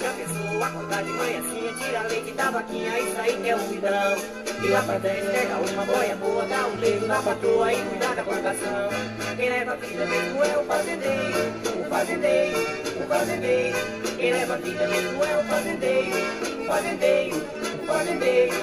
[0.00, 3.68] Já pensou acordar de manhã assim, tira leite da vaquinha, isso aí que é um
[3.68, 4.16] vidrão.
[4.62, 8.14] E lá pra dentro pega uma boia boa, dá um beijo na patroa e cuidar
[8.14, 8.88] da plantação.
[9.36, 12.58] Quem leva a vida mesmo é o fazendeiro, o fazendeiro,
[12.96, 13.78] o fazendeiro.
[14.16, 16.16] Quem leva a vida mesmo é o fazendeiro,
[16.60, 17.36] o fazendeiro,
[17.82, 18.54] o fazendeiro.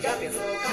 [0.00, 0.63] Já pensou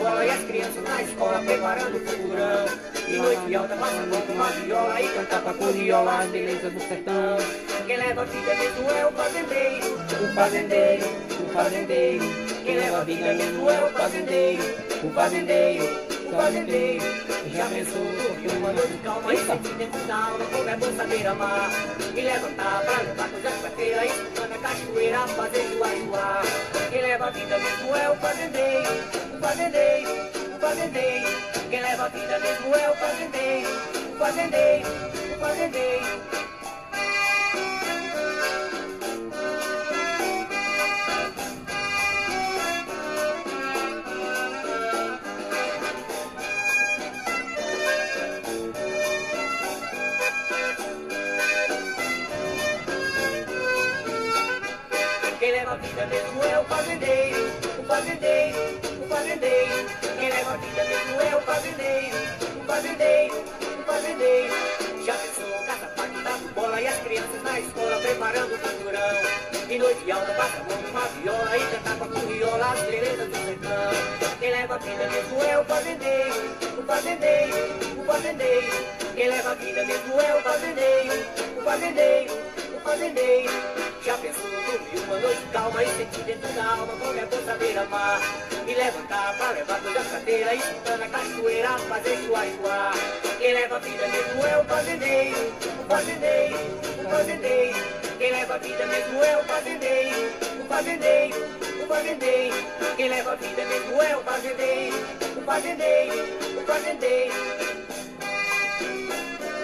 [0.00, 2.66] bola e as crianças na escola preparando o figurão.
[3.06, 7.36] E noite alta passa com uma viola e canta pra curiola as belezas do sertão.
[7.86, 11.06] Quem leva a vida mesmo é o fazendeiro, o fazendeiro,
[11.40, 12.24] o fazendeiro.
[12.64, 14.62] Quem leva a vida mesmo é o fazendeiro,
[15.04, 17.04] o fazendeiro, o fazendeiro.
[17.52, 21.70] Já pensou porque uma noite calma e sentimento da alma, como é bom saber amar.
[22.14, 26.42] Me levantar pra levar coisas pra feira, escutando a cachoeira, fazer joar,
[26.90, 30.10] Quem leva a vida mesmo é o fazendeiro, o fazendeiro,
[30.54, 31.28] o fazendeiro.
[31.70, 33.70] Quem leva a vida mesmo é o fazendeiro,
[34.12, 34.88] o fazendeiro,
[35.34, 36.30] o fazendeiro.
[55.80, 57.46] vida mesmo é o fazendeiro,
[57.78, 59.86] o fazendeiro, fazendeiro.
[60.18, 62.16] Quem leva a vida mesmo é o fazendeiro,
[62.60, 63.44] o fazendeiro,
[63.80, 64.54] o fazendeiro.
[65.04, 69.50] Já pensou, caça-paque, dá bola e as crianças na escola preparando o cinturão.
[69.68, 73.28] E noite alta, passa a mão numa viola e canta com a curriola as belezas
[73.28, 74.38] do sertão.
[74.38, 76.34] Quem leva a vida mesmo é o fazendeiro,
[76.78, 77.56] o fazendeiro,
[77.98, 79.00] o fazendeiro.
[79.16, 81.26] Quem leva a vida mesmo é o fazendeiro,
[81.58, 82.32] o fazendeiro,
[82.76, 83.89] o fazendeiro.
[84.02, 87.78] Já pensou dormir uma noite calma e sentir dentro da alma como é bom saber
[87.78, 88.20] amar
[88.64, 92.92] Me levantar pra levar toda a cadeira, escutando a cachoeira, fazer e voar
[93.38, 96.56] Quem leva a vida mesmo é o fazendeiro, o fazendeiro,
[97.04, 97.78] o fazendeiro.
[98.18, 100.32] Quem leva a vida mesmo é o fazendeiro,
[100.62, 101.36] o fazendeiro,
[101.82, 102.56] o fazendeiro.
[102.96, 104.96] Quem leva a vida mesmo é o fazendeiro,
[105.36, 106.14] o fazendeiro,
[106.58, 107.69] o fazendeiro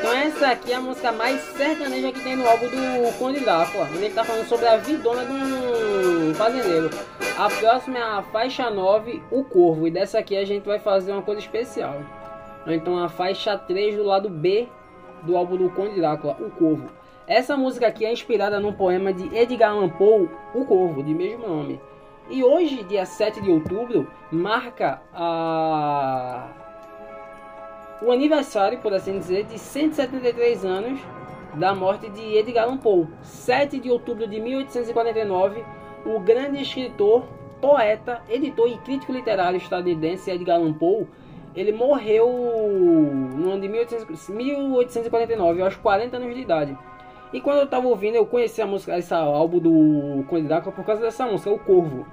[0.07, 3.89] então essa aqui é a música mais sertaneja que tem no álbum do Conde Drácula.
[3.93, 6.91] Ele tá falando sobre a vidona de um fazendeiro.
[7.37, 9.85] A próxima é a faixa 9, O Corvo.
[9.85, 11.97] E dessa aqui a gente vai fazer uma coisa especial.
[12.69, 14.69] Então a faixa 3 do lado B
[15.25, 16.89] do álbum do Conde Drácula, O Corvo.
[17.27, 21.49] Essa música aqui é inspirada num poema de Edgar Allan Poe, O Corvo, de mesmo
[21.49, 21.81] nome.
[22.31, 26.66] E hoje, dia 7 de outubro, marca a
[28.03, 31.01] o aniversário, por assim dizer, de 173 anos
[31.55, 33.07] da morte de Edgar Allan Poe.
[33.23, 35.65] 7 de outubro de 1849,
[36.05, 37.25] o grande escritor,
[37.61, 41.07] poeta, editor e crítico literário estadunidense Edgar Allan Poe,
[41.55, 46.77] ele morreu no ano de 1849, aos 40 anos de idade.
[47.33, 50.85] E quando eu estava ouvindo, eu conheci a música, esse álbum do Conde Drácula por
[50.85, 52.07] causa dessa música, O Corvo.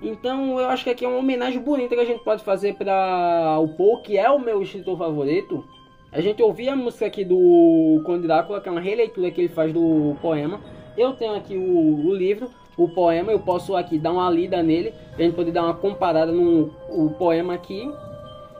[0.00, 3.58] Então eu acho que aqui é uma homenagem bonita que a gente pode fazer para
[3.58, 5.64] o Poe, que é o meu escritor favorito.
[6.12, 9.48] A gente ouvir a música aqui do Conde Drácula, que é uma releitura que ele
[9.48, 10.60] faz do poema.
[10.96, 14.94] Eu tenho aqui o, o livro, o poema, eu posso aqui dar uma lida nele,
[15.16, 17.90] a gente poder dar uma comparada no o poema aqui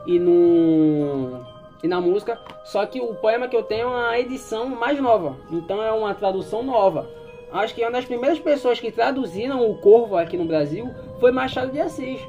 [0.07, 1.41] e no
[1.82, 2.39] e na música.
[2.64, 6.14] Só que o poema que eu tenho é uma edição mais nova, então é uma
[6.14, 7.09] tradução nova
[7.53, 11.72] acho que uma das primeiras pessoas que traduziram o Corvo aqui no Brasil foi Machado
[11.72, 12.20] de Assis.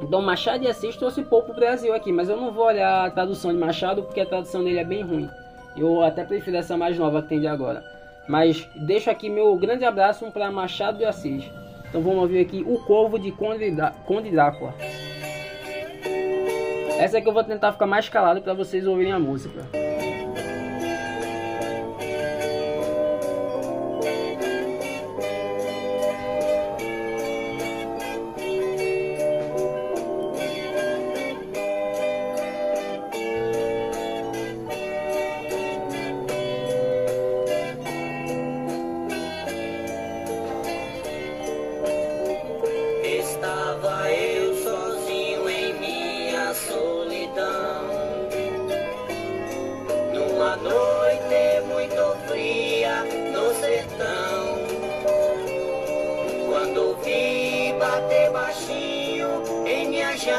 [0.00, 3.10] Então Machado de Assis trouxe pouco o Brasil aqui, mas eu não vou olhar a
[3.10, 5.28] tradução de Machado porque a tradução dele é bem ruim.
[5.76, 7.82] Eu até prefiro essa mais nova que tem de agora.
[8.28, 11.44] Mas deixo aqui meu grande abraço para Machado de Assis.
[11.88, 13.70] Então vamos ouvir aqui O Corvo de Conde
[14.30, 14.74] Drácula.
[16.98, 19.62] Essa aqui eu vou tentar ficar mais calado para vocês ouvirem a música.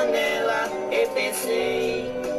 [0.04, 0.70] Embora,
[1.34, 2.35] foi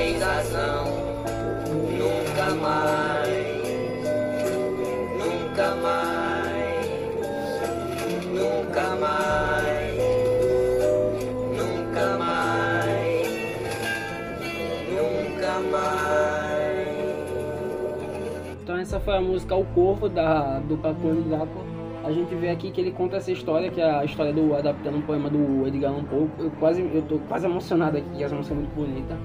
[0.00, 0.86] tens razão,
[1.98, 3.28] nunca mais,
[5.18, 6.86] nunca mais,
[8.32, 9.98] nunca mais,
[11.54, 13.28] nunca mais,
[14.88, 16.88] nunca mais.
[18.62, 21.68] Então essa foi a música O Corvo da do Patrulho Drácula.
[22.02, 24.96] A gente vê aqui que ele conta essa história, que é a história do adaptando
[24.96, 26.26] um poema do Edgar Allan Poe.
[26.38, 29.18] Eu quase eu tô quase emocionado aqui, essa música é muito bonita.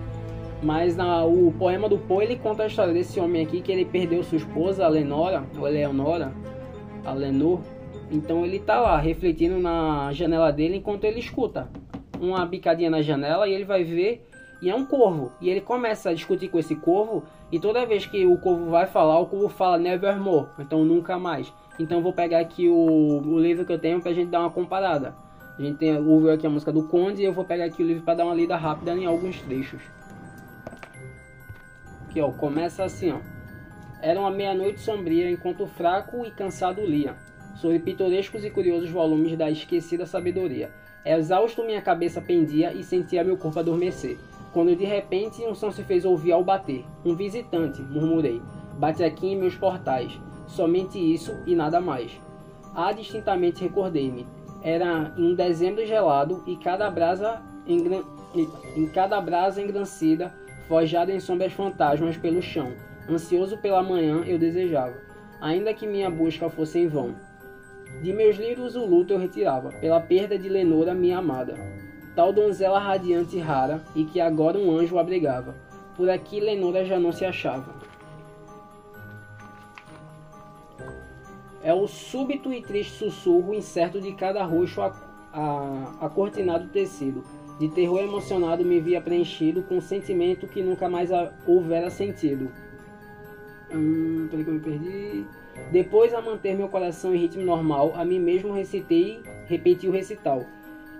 [0.63, 3.85] Mas na, o poema do Poe ele conta a história desse homem aqui que ele
[3.85, 6.33] perdeu sua esposa, a Lenora, ou Eleonora,
[7.03, 7.59] a Lenor.
[8.11, 11.69] Então ele tá lá refletindo na janela dele enquanto ele escuta
[12.19, 14.25] uma bicadinha na janela e ele vai ver
[14.61, 15.31] e é um corvo.
[15.41, 18.87] E ele começa a discutir com esse corvo e toda vez que o corvo vai
[18.87, 21.51] falar, o corvo fala nevermore, então nunca mais.
[21.79, 25.15] Então vou pegar aqui o, o livro que eu tenho pra gente dar uma comparada.
[25.57, 27.85] A gente tem, ouviu aqui a música do Conde e eu vou pegar aqui o
[27.85, 29.81] livro para dar uma lida rápida em alguns trechos.
[32.15, 33.19] Aqui ó, começa assim ó.
[34.01, 37.13] Era uma meia-noite sombria enquanto fraco e cansado lia
[37.55, 40.71] sobre pitorescos e curiosos volumes da esquecida sabedoria.
[41.03, 44.17] Exausto minha cabeça pendia e sentia meu corpo adormecer.
[44.53, 46.85] Quando de repente um som se fez ouvir ao bater.
[47.03, 48.41] Um visitante, murmurei.
[48.79, 50.17] Bate aqui em meus portais.
[50.47, 52.17] Somente isso e nada mais.
[52.73, 54.25] Ah, distintamente recordei-me.
[54.63, 58.03] Era um dezembro gelado e cada brasa engran...
[58.77, 60.33] em cada brasa engrancida,
[60.67, 62.73] forjada em sombras fantasmas pelo chão.
[63.09, 64.95] Ansioso pela manhã, eu desejava,
[65.39, 67.15] ainda que minha busca fosse em vão.
[68.01, 71.55] De meus livros o luto eu retirava, pela perda de Lenora, minha amada.
[72.15, 75.55] Tal donzela radiante e rara, e que agora um anjo abrigava.
[75.95, 77.75] Por aqui Lenora já não se achava.
[81.61, 84.81] É o súbito e triste sussurro incerto de cada roxo
[85.99, 87.23] acortinado tecido.
[87.59, 91.09] De terror emocionado me via preenchido com um sentimento que nunca mais
[91.47, 92.51] houvera sentido.
[93.73, 95.25] Hum, peraí que eu me perdi.
[95.71, 100.45] Depois, a manter meu coração em ritmo normal, a mim mesmo recitei, repeti o recital.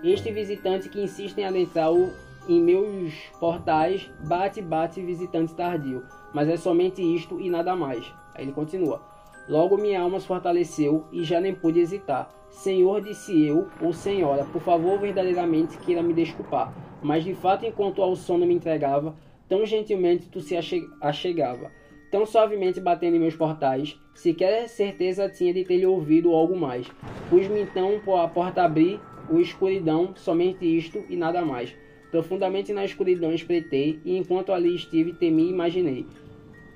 [0.02, 2.12] Este visitante que insiste em adentrar o,
[2.48, 6.04] em meus portais, bate, bate, visitante tardio.
[6.32, 8.04] Mas é somente isto e nada mais.
[8.34, 9.15] Aí ele continua.
[9.48, 12.28] Logo minha alma se fortaleceu e já nem pude hesitar.
[12.50, 16.72] Senhor, disse eu, ou senhora, por favor, verdadeiramente queira me desculpar.
[17.02, 19.14] Mas de fato, enquanto ao sono me entregava,
[19.48, 20.56] tão gentilmente tu se
[21.00, 21.70] achegava
[22.10, 26.86] tão suavemente batendo em meus portais, sequer certeza tinha de ter lhe ouvido algo mais.
[27.28, 31.74] Pus-me então a porta abrir, o escuridão, somente isto e nada mais.
[32.10, 36.06] Profundamente na escuridão espreitei, e enquanto ali estive, temi e imaginei.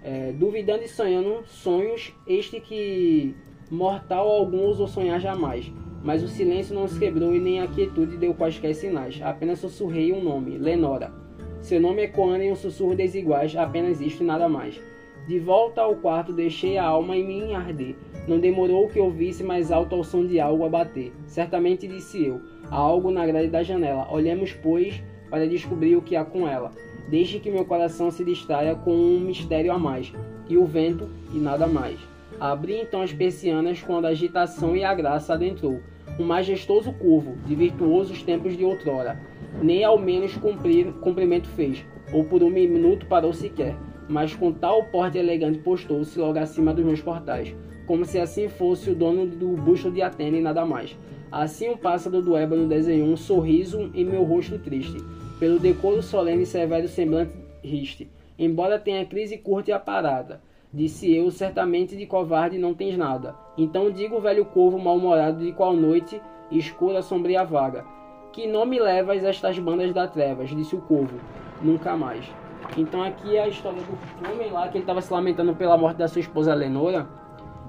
[0.03, 3.35] É, duvidando e sonhando sonhos, este que
[3.71, 5.71] mortal algum ousou sonhar jamais.
[6.03, 9.21] Mas o silêncio não se quebrou e nem a quietude deu quaisquer sinais.
[9.23, 11.13] Apenas sussurrei um nome, Lenora.
[11.61, 14.81] Seu nome ecoando em um sussurro desiguais, apenas isto e nada mais.
[15.29, 17.95] De volta ao quarto, deixei a alma em mim arder.
[18.27, 21.13] Não demorou que ouvisse mais alto ao som de algo a bater.
[21.27, 22.41] Certamente disse eu,
[22.71, 24.09] há algo na grade da janela.
[24.11, 26.71] Olhemos, pois, para descobrir o que há com ela.
[27.11, 30.13] Deixe que meu coração se distraia com um mistério a mais,
[30.49, 31.99] e o vento e nada mais.
[32.39, 35.81] Abri então as persianas quando a agitação e a graça adentrou.
[36.19, 39.21] Um majestoso curvo, de virtuosos tempos de outrora.
[39.61, 43.77] Nem ao menos cumprir, cumprimento fez, ou por um minuto parou sequer
[44.11, 47.55] mas com tal porte elegante postou-se logo acima dos meus portais,
[47.87, 50.99] como se assim fosse o dono do busto de Atena e nada mais.
[51.31, 54.97] Assim o pássaro do ébano desenhou um sorriso em meu rosto triste,
[55.41, 57.33] pelo decoro solene e severo semblante
[57.65, 58.11] riste.
[58.39, 63.35] Embora tenha crise curta e aparada, disse eu, certamente de covarde não tens nada.
[63.57, 66.21] Então digo velho corvo mal-humorado de qual noite
[66.51, 67.85] escura sombria vaga,
[68.33, 71.19] que não me levas estas bandas da trevas, disse o corvo,
[71.63, 72.31] nunca mais.
[72.77, 75.97] Então aqui é a história do homem lá que ele estava se lamentando pela morte
[75.97, 77.09] da sua esposa Lenora.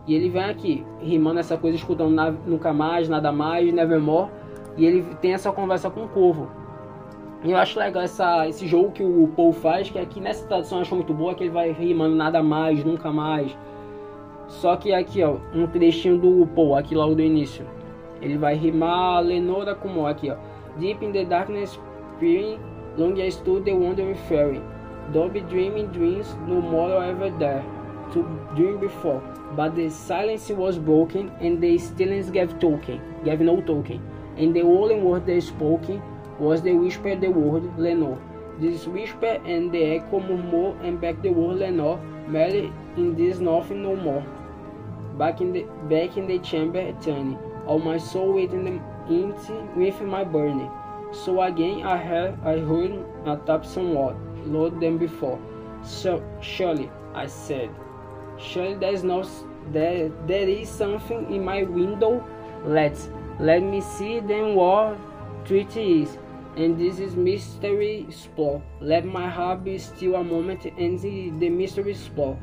[0.08, 2.16] E ele vem aqui, rimando essa coisa, escutando
[2.46, 4.32] nunca mais, nada mais, nevermore.
[4.76, 6.61] E ele tem essa conversa com o povo.
[7.44, 10.78] E eu acho legal essa, esse jogo que o Paul faz, que aqui nessa tradução
[10.78, 13.58] eu acho muito boa, que ele vai rimando nada mais, nunca mais.
[14.48, 17.66] Só que aqui, ó, um trechinho do Paul, aqui logo do início.
[18.22, 20.36] Ele vai rimar Lenora como aqui, ó.
[20.78, 21.80] Deep in the darkness,
[22.20, 22.60] peering,
[22.96, 24.62] long I stood the wandering fairy.
[25.12, 27.64] Don't be dreaming dreams, no more ever there
[28.14, 28.24] to
[28.56, 29.22] dream before.
[29.56, 34.00] But the silence was broken, and the stillness gave token, gave no token.
[34.38, 36.02] And the only word they spoken
[36.40, 38.20] was the whisper the word Lenore.
[38.60, 43.84] This whisper and the echo murmur and back the word Lenore, merely in this nothing
[43.84, 44.26] no more.
[45.18, 50.02] Back in the back in the chamber eternity, all my soul waiting the empty with
[50.02, 50.72] my burning.
[51.12, 54.16] So again I heard I heard a tap somewhat
[54.46, 55.40] louder than before.
[55.84, 57.70] So surely I said,
[58.38, 59.24] surely there is no
[59.72, 62.26] there there is something in my window.
[62.64, 63.10] Let's
[63.40, 64.98] let me see then what
[65.46, 66.18] treaty is.
[66.58, 68.62] And this is mystery explore.
[68.82, 72.38] Let my heart be still a moment and the, the mystery explore.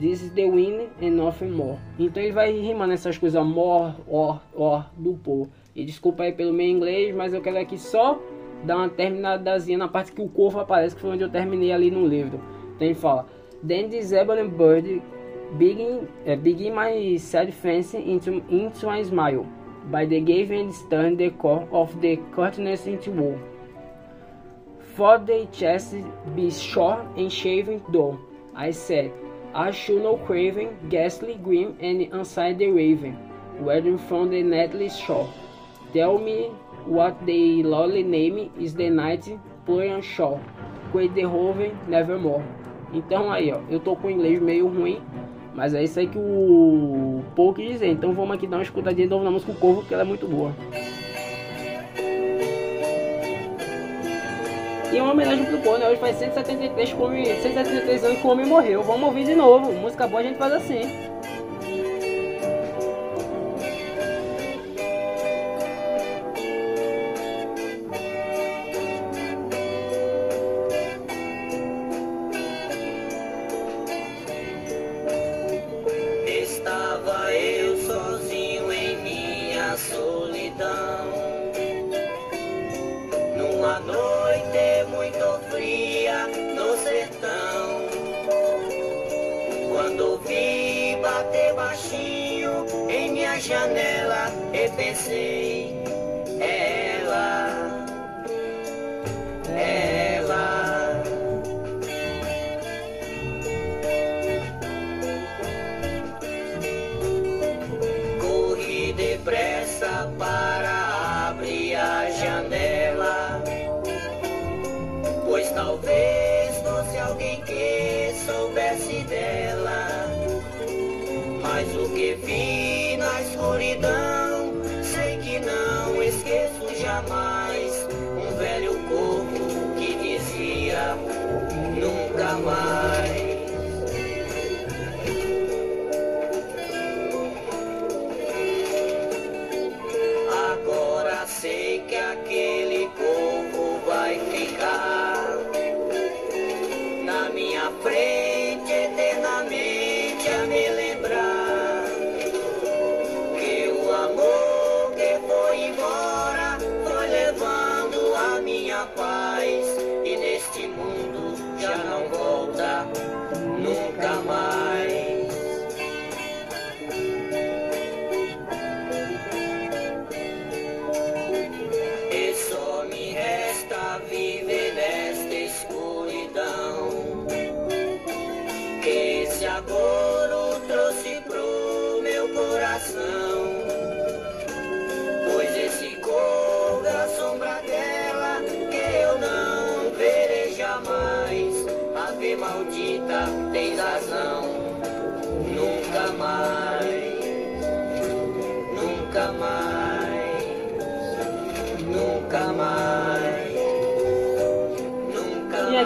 [0.00, 1.78] This is the wind and nothing more.
[1.98, 5.50] Então ele vai rimando essas coisas more, or, or, do povo.
[5.74, 8.20] E desculpa aí pelo meu inglês, mas eu quero aqui só
[8.64, 11.90] dar uma terminadazinha na parte que o corvo aparece, que foi onde eu terminei ali
[11.90, 12.40] no livro.
[12.74, 13.26] Então ele fala:
[13.66, 15.02] Then this ebony bird
[15.58, 19.46] begin, uh, begin my sad fancy into, into a smile.
[19.90, 23.38] By the gave and stern the core of the curtains into wool.
[24.94, 25.96] For the chest
[26.34, 28.18] be short and shaven though,
[28.54, 29.12] I said,
[29.54, 33.16] I should no craven, ghastly grim and inside the raven,
[33.60, 35.28] weathering from the netless shore.
[35.92, 36.50] Tell me
[36.86, 39.28] what the lowly name is the night
[39.68, 40.40] on shore,
[40.92, 42.42] quit the hoven nevermore.
[42.92, 45.00] Então aí ó, eu tô com o inglês meio ruim,
[45.54, 47.88] mas é isso aí que o Paul quis dizer.
[47.88, 50.06] Então vamos aqui dar uma escutadinha de novo na música O Corvo, porque ela é
[50.06, 50.52] muito boa.
[54.92, 55.88] E uma homenagem pro Paul, né?
[55.88, 58.82] Hoje faz 173, come, 173 anos que o homem morreu.
[58.82, 59.72] Vamos ouvir de novo.
[59.72, 60.82] Música boa a gente faz assim.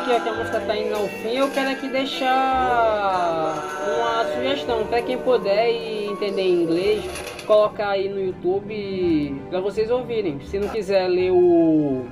[0.09, 3.55] Que a música tá indo ao fim, eu quero aqui deixar
[3.95, 7.05] uma sugestão para quem puder e entender inglês,
[7.47, 10.41] colocar aí no YouTube para vocês ouvirem.
[10.41, 12.07] Se não quiser ler o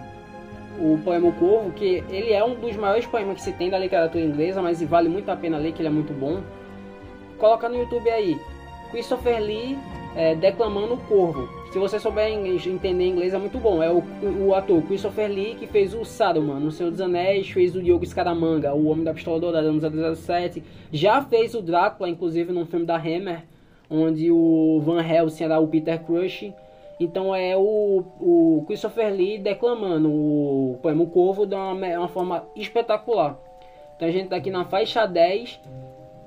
[0.79, 3.79] o poema O Corvo, que ele é um dos maiores poemas que se tem da
[3.79, 6.43] literatura inglesa, mas vale muito a pena ler, que ele é muito bom.
[7.39, 8.39] Coloca no YouTube aí,
[8.91, 9.79] Christopher Lee
[10.15, 11.49] é, declamando o Corvo.
[11.71, 13.83] Se você souber inglês, entender inglês é muito bom.
[13.83, 14.03] É o,
[14.47, 18.07] o ator Christopher Lee que fez o Saruman no Senhor dos Anéis, fez o Diogo
[18.07, 20.63] Scaramanga, o Homem da Pistola Dourada no 007.
[20.93, 23.45] Já fez o Drácula, inclusive, num filme da Hammer,
[23.91, 26.53] onde o Van Helsing era o Peter Crush.
[26.99, 32.45] Então é o, o Christopher Lee declamando o poema O Corvo de uma, uma forma
[32.57, 33.39] espetacular.
[33.97, 35.61] Então a gente tá aqui na faixa 10,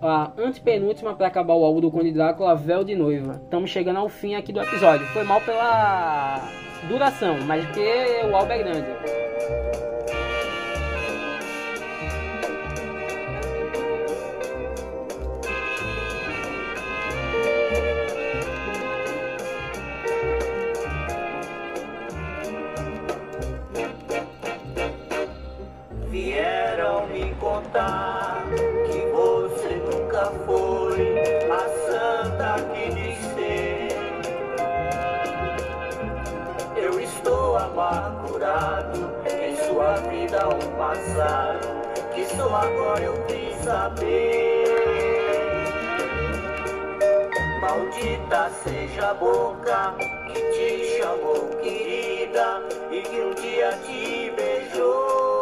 [0.02, 3.42] a antepenúltima para acabar o álbum do Conde Drácula, Véu de Noiva.
[3.44, 5.06] Estamos chegando ao fim aqui do episódio.
[5.08, 6.40] Foi mal pela
[6.88, 9.20] duração, mas porque o álbum é grande.
[42.60, 44.66] Agora eu vim saber.
[47.62, 49.96] Maldita seja a boca
[50.28, 55.42] que te chamou querida e que um dia te beijou.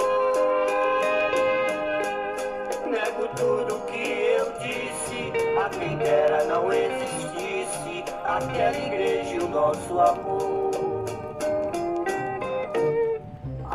[2.85, 9.99] Nego tudo que eu disse, a quem dera não existisse aquela igreja e o nosso
[9.99, 10.66] amor.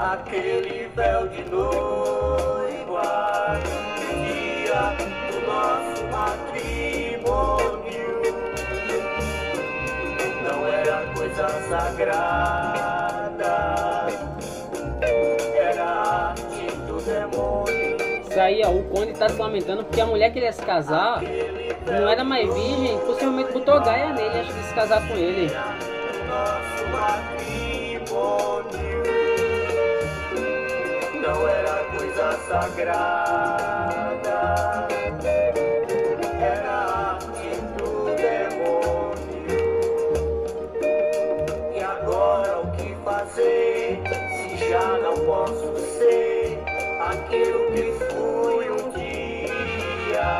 [0.02, 2.98] Aquele véu de novo
[4.10, 4.96] dia
[5.30, 7.62] do nosso matrimônio.
[10.42, 13.54] Não era coisa sagrada,
[15.54, 18.22] era arte do demônio.
[18.28, 20.62] Isso aí, ó, o Conde tá se lamentando porque a mulher que ele ia se
[20.62, 21.22] casar
[21.86, 25.48] não era mais virgem, possivelmente botou gaia nele antes de se casar com ele.
[26.26, 27.41] Nosso matrimônio
[31.48, 33.92] era coisa sagrada.
[36.40, 36.72] Era
[37.12, 39.62] arte do demônio.
[41.74, 46.58] E agora o que fazer se já não posso ser
[47.00, 50.30] aquilo que fui um dia?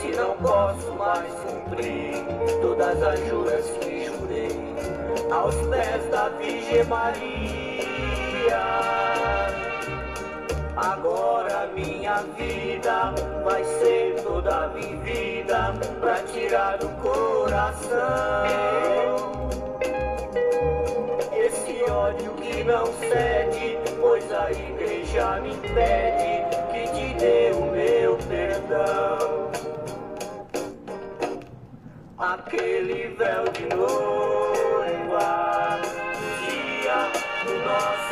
[0.00, 2.24] Se não posso mais cumprir
[2.60, 4.74] todas as juras que jurei
[5.30, 7.67] aos pés da Virgem Maria.
[10.76, 13.12] Agora minha vida
[13.44, 18.68] vai ser toda vivida pra tirar do coração
[21.48, 28.18] esse ódio que não cede, pois a igreja me impede que te dê o meu
[28.28, 29.50] perdão.
[32.18, 34.47] Aquele véu de noiva,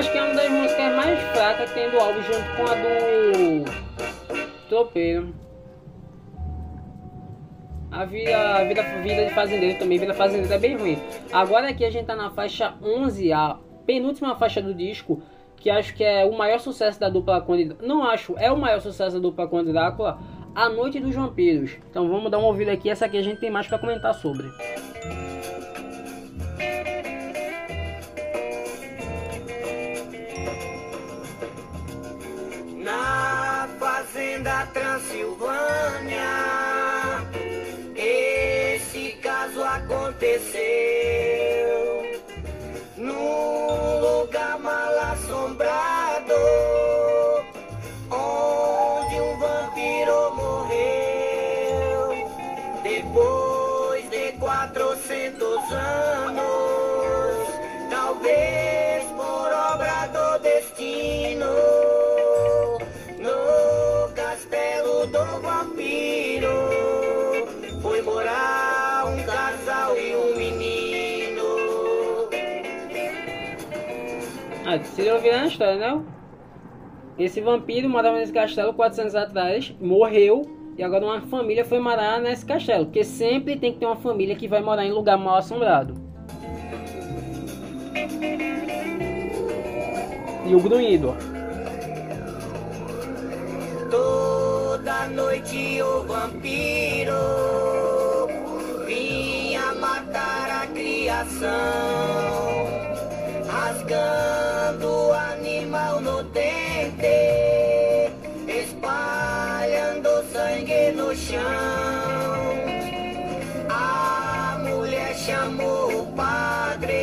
[0.00, 2.74] acho que é uma das músicas mais fracas que tem do álbum, junto com a
[2.74, 3.64] do
[4.66, 5.34] Tropeiro.
[7.90, 10.98] A vida, a vida, vida de fazendeiro também, vida fazendeiro é bem ruim.
[11.30, 15.20] Agora aqui a gente tá na faixa 11, a penúltima faixa do disco,
[15.56, 18.80] que acho que é o maior sucesso da dupla Conde Não acho, é o maior
[18.80, 20.18] sucesso da dupla Conde Drácula,
[20.54, 21.76] A Noite dos Vampiros.
[21.90, 24.48] Então vamos dar uma ouvida aqui, essa aqui a gente tem mais para comentar sobre.
[34.42, 36.18] Da Transilvânia.
[37.94, 41.59] Esse caso aconteceu
[75.00, 76.04] Vocês ouviram a história, não?
[77.18, 80.42] Esse vampiro morava nesse castelo 400 anos atrás, morreu
[80.76, 82.84] e agora uma família foi morar nesse castelo.
[82.84, 85.94] Porque sempre tem que ter uma família que vai morar em lugar mal assombrado.
[90.46, 91.16] E o grunhido,
[93.90, 97.14] toda noite o vampiro
[98.86, 101.48] vinha matar a criação,
[104.00, 107.06] rasgando o animal no dente,
[108.48, 111.40] espalhando sangue no chão.
[113.68, 116.96] A mulher chamou o padre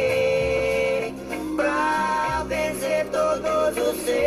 [1.55, 4.17] pra vencer todos os seus.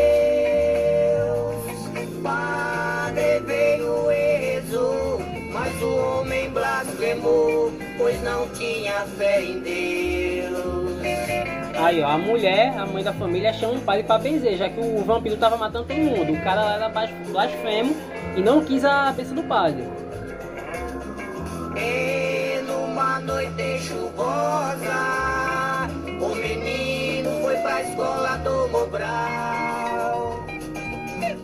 [2.23, 5.21] Padre veio e rezou,
[5.53, 9.99] mas o homem blasfemou, pois não tinha fé em Deus.
[11.91, 14.78] Aí, ó, a mulher, a mãe da família, chama um padre pra benzer, já que
[14.78, 16.32] o vampiro tava matando todo mundo.
[16.32, 17.97] O cara era blas- blasfemo
[18.36, 19.82] e não quis a bênção do padre.
[21.76, 25.01] E numa noite chuvosa,
[26.20, 30.47] o menino foi pra escola do Mobral,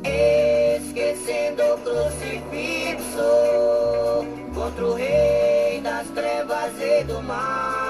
[0.05, 3.19] esquecendo o crucifixo
[4.55, 7.86] contra o rei das trevas e do mal.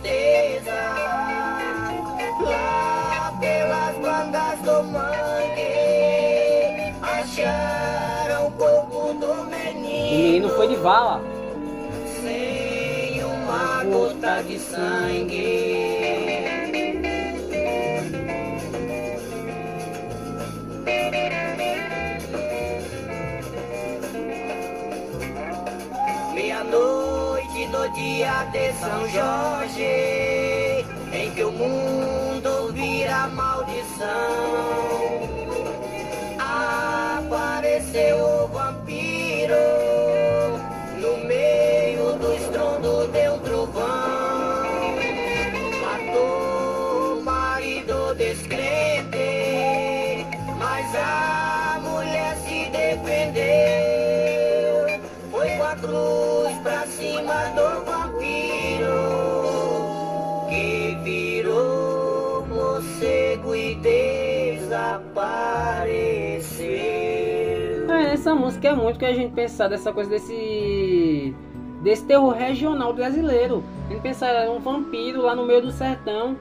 [0.00, 0.72] Tristeza,
[2.40, 5.72] lá pelas bandas do mangue,
[7.02, 10.22] acharam o corpo do O menino.
[10.22, 11.20] menino foi de vala.
[12.22, 15.78] Sem uma gota de sangue.
[26.34, 27.07] Meia-noite
[27.70, 34.47] do dia de São Jorge, em que o mundo vira maldição.
[68.58, 71.32] Essa música é muito que a gente pensar dessa coisa desse
[71.80, 73.62] desse terror regional brasileiro.
[73.86, 76.36] A gente pensar é um vampiro lá no meio do sertão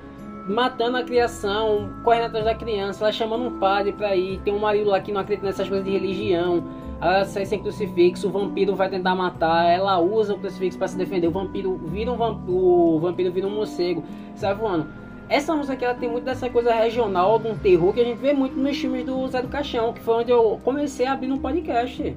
[0.47, 4.59] matando a criação, correndo atrás da criança, ela chamando um padre pra ir, tem um
[4.59, 6.63] marido lá que não acredita nessas coisas de religião.
[6.99, 10.97] Ela sai sem crucifixo, o vampiro vai tentar matar, ela usa o crucifixo pra se
[10.97, 14.03] defender, o vampiro vira um vampiro, o vampiro vira um morcego,
[14.35, 14.87] sai voando.
[15.29, 18.17] Essa música aqui ela tem muito dessa coisa regional, de um terror que a gente
[18.17, 21.31] vê muito nos filmes do Zé do Caixão, que foi onde eu comecei a abrir
[21.31, 22.15] um podcast.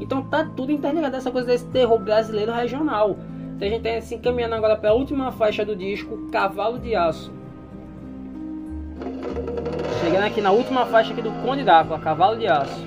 [0.00, 3.18] Então tá tudo interligado essa coisa desse terror brasileiro regional.
[3.54, 6.94] Então a gente tá se encaminhando agora para a última faixa do disco, Cavalo de
[6.94, 7.30] Aço.
[10.00, 12.82] Chegando aqui na última faixa aqui do Conde Drácula, Cavalo de Aço.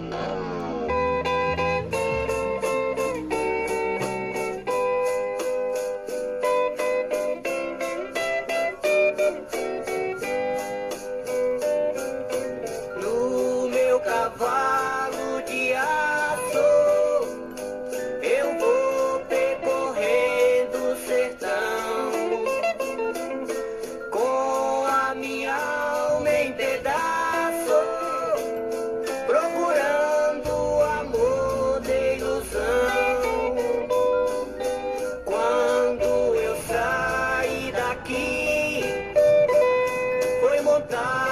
[40.71, 41.30] Foi montado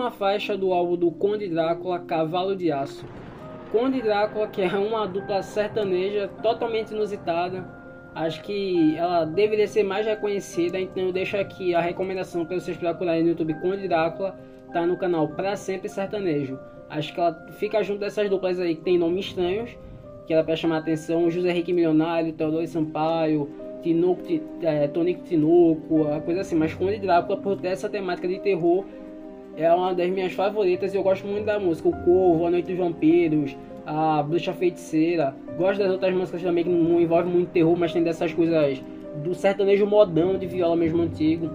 [0.00, 3.04] última faixa do álbum do Conde Drácula, Cavalo de Aço.
[3.70, 7.68] Conde Drácula, que é uma dupla sertaneja totalmente inusitada.
[8.14, 12.78] Acho que ela deveria ser mais reconhecida, então eu deixo aqui a recomendação para vocês
[12.78, 14.38] procurarem no YouTube Conde Drácula,
[14.72, 16.58] tá no canal Pra Sempre Sertanejo.
[16.88, 19.76] Acho que ela fica junto dessas duplas aí que tem nomes estranhos,
[20.26, 23.50] que era para chamar a atenção, José Henrique Milionário, Teodoro Sampaio,
[23.82, 28.26] Tinoco, Ti- é, Tonico Tinoco, a coisa assim, mas Conde Drácula, por ter essa temática
[28.26, 28.86] de terror,
[29.56, 31.88] é uma das minhas favoritas e eu gosto muito da música.
[31.88, 35.34] O Corvo, A Noite dos Vampiros, A Bruxa Feiticeira.
[35.56, 38.82] Gosto das outras músicas também que não envolvem muito terror, mas tem dessas coisas
[39.22, 41.50] do sertanejo modão de viola mesmo antigo.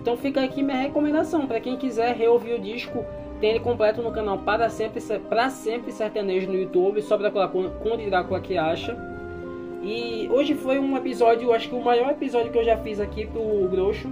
[0.00, 3.04] Então fica aqui minha recomendação para quem quiser reouvir o disco.
[3.40, 8.08] Tem ele completo no canal Para Sempre, para Sempre Sertanejo no YouTube, só procurar Conde
[8.08, 8.96] Drácula que acha.
[9.82, 13.26] E hoje foi um episódio, acho que o maior episódio que eu já fiz aqui
[13.26, 14.10] pro Grosso.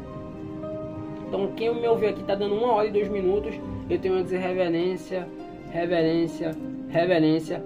[1.28, 3.54] Então quem me ouviu aqui tá dando uma hora e dois minutos.
[3.88, 5.28] Eu tenho a dizer reverência,
[5.70, 6.56] reverência,
[6.88, 7.62] reverência.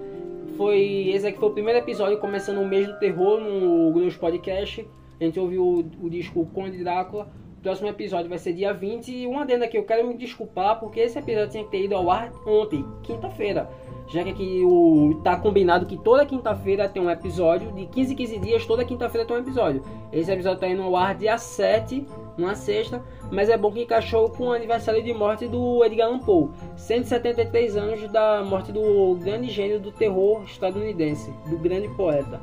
[0.57, 4.85] Foi esse aqui foi o primeiro episódio começando o mês do terror no Grosso Podcast.
[5.19, 7.31] A gente ouviu o, o disco Conde Drácula.
[7.57, 10.77] O próximo episódio vai ser dia 20 e uma adenda aqui, eu quero me desculpar
[10.81, 13.69] porque esse episódio tinha que ter ido ao ar ontem, quinta-feira.
[14.09, 18.15] Já que aqui o, tá combinado que toda quinta-feira tem um episódio, de 15 em
[18.17, 19.81] 15 dias, toda quinta-feira tem um episódio.
[20.11, 22.05] Esse episódio tá indo ao ar dia 7,
[22.37, 26.19] uma sexta, mas é bom que encaixou com o aniversário de morte do Edgar Allan
[26.19, 26.49] Poe.
[26.75, 32.39] 173 anos da morte do grande gênio do terror estadunidense, do grande poeta.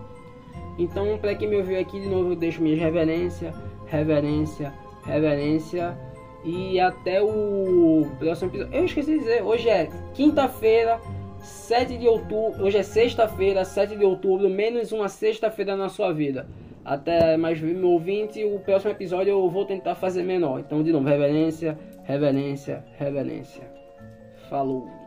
[0.79, 3.53] Então, para quem me ouviu aqui de novo, eu deixo minhas reverência,
[3.87, 4.73] reverência,
[5.05, 5.99] reverência
[6.45, 8.75] e até o próximo episódio.
[8.75, 11.01] Eu esqueci de dizer, hoje é quinta-feira,
[11.43, 16.49] 7 de outubro, hoje é sexta-feira, 7 de outubro, menos uma sexta-feira na sua vida.
[16.91, 20.59] Até mais meu ouvinte, o próximo episódio eu vou tentar fazer menor.
[20.59, 23.63] Então, de novo, reverência, reverência, reverência.
[24.49, 25.00] Falou.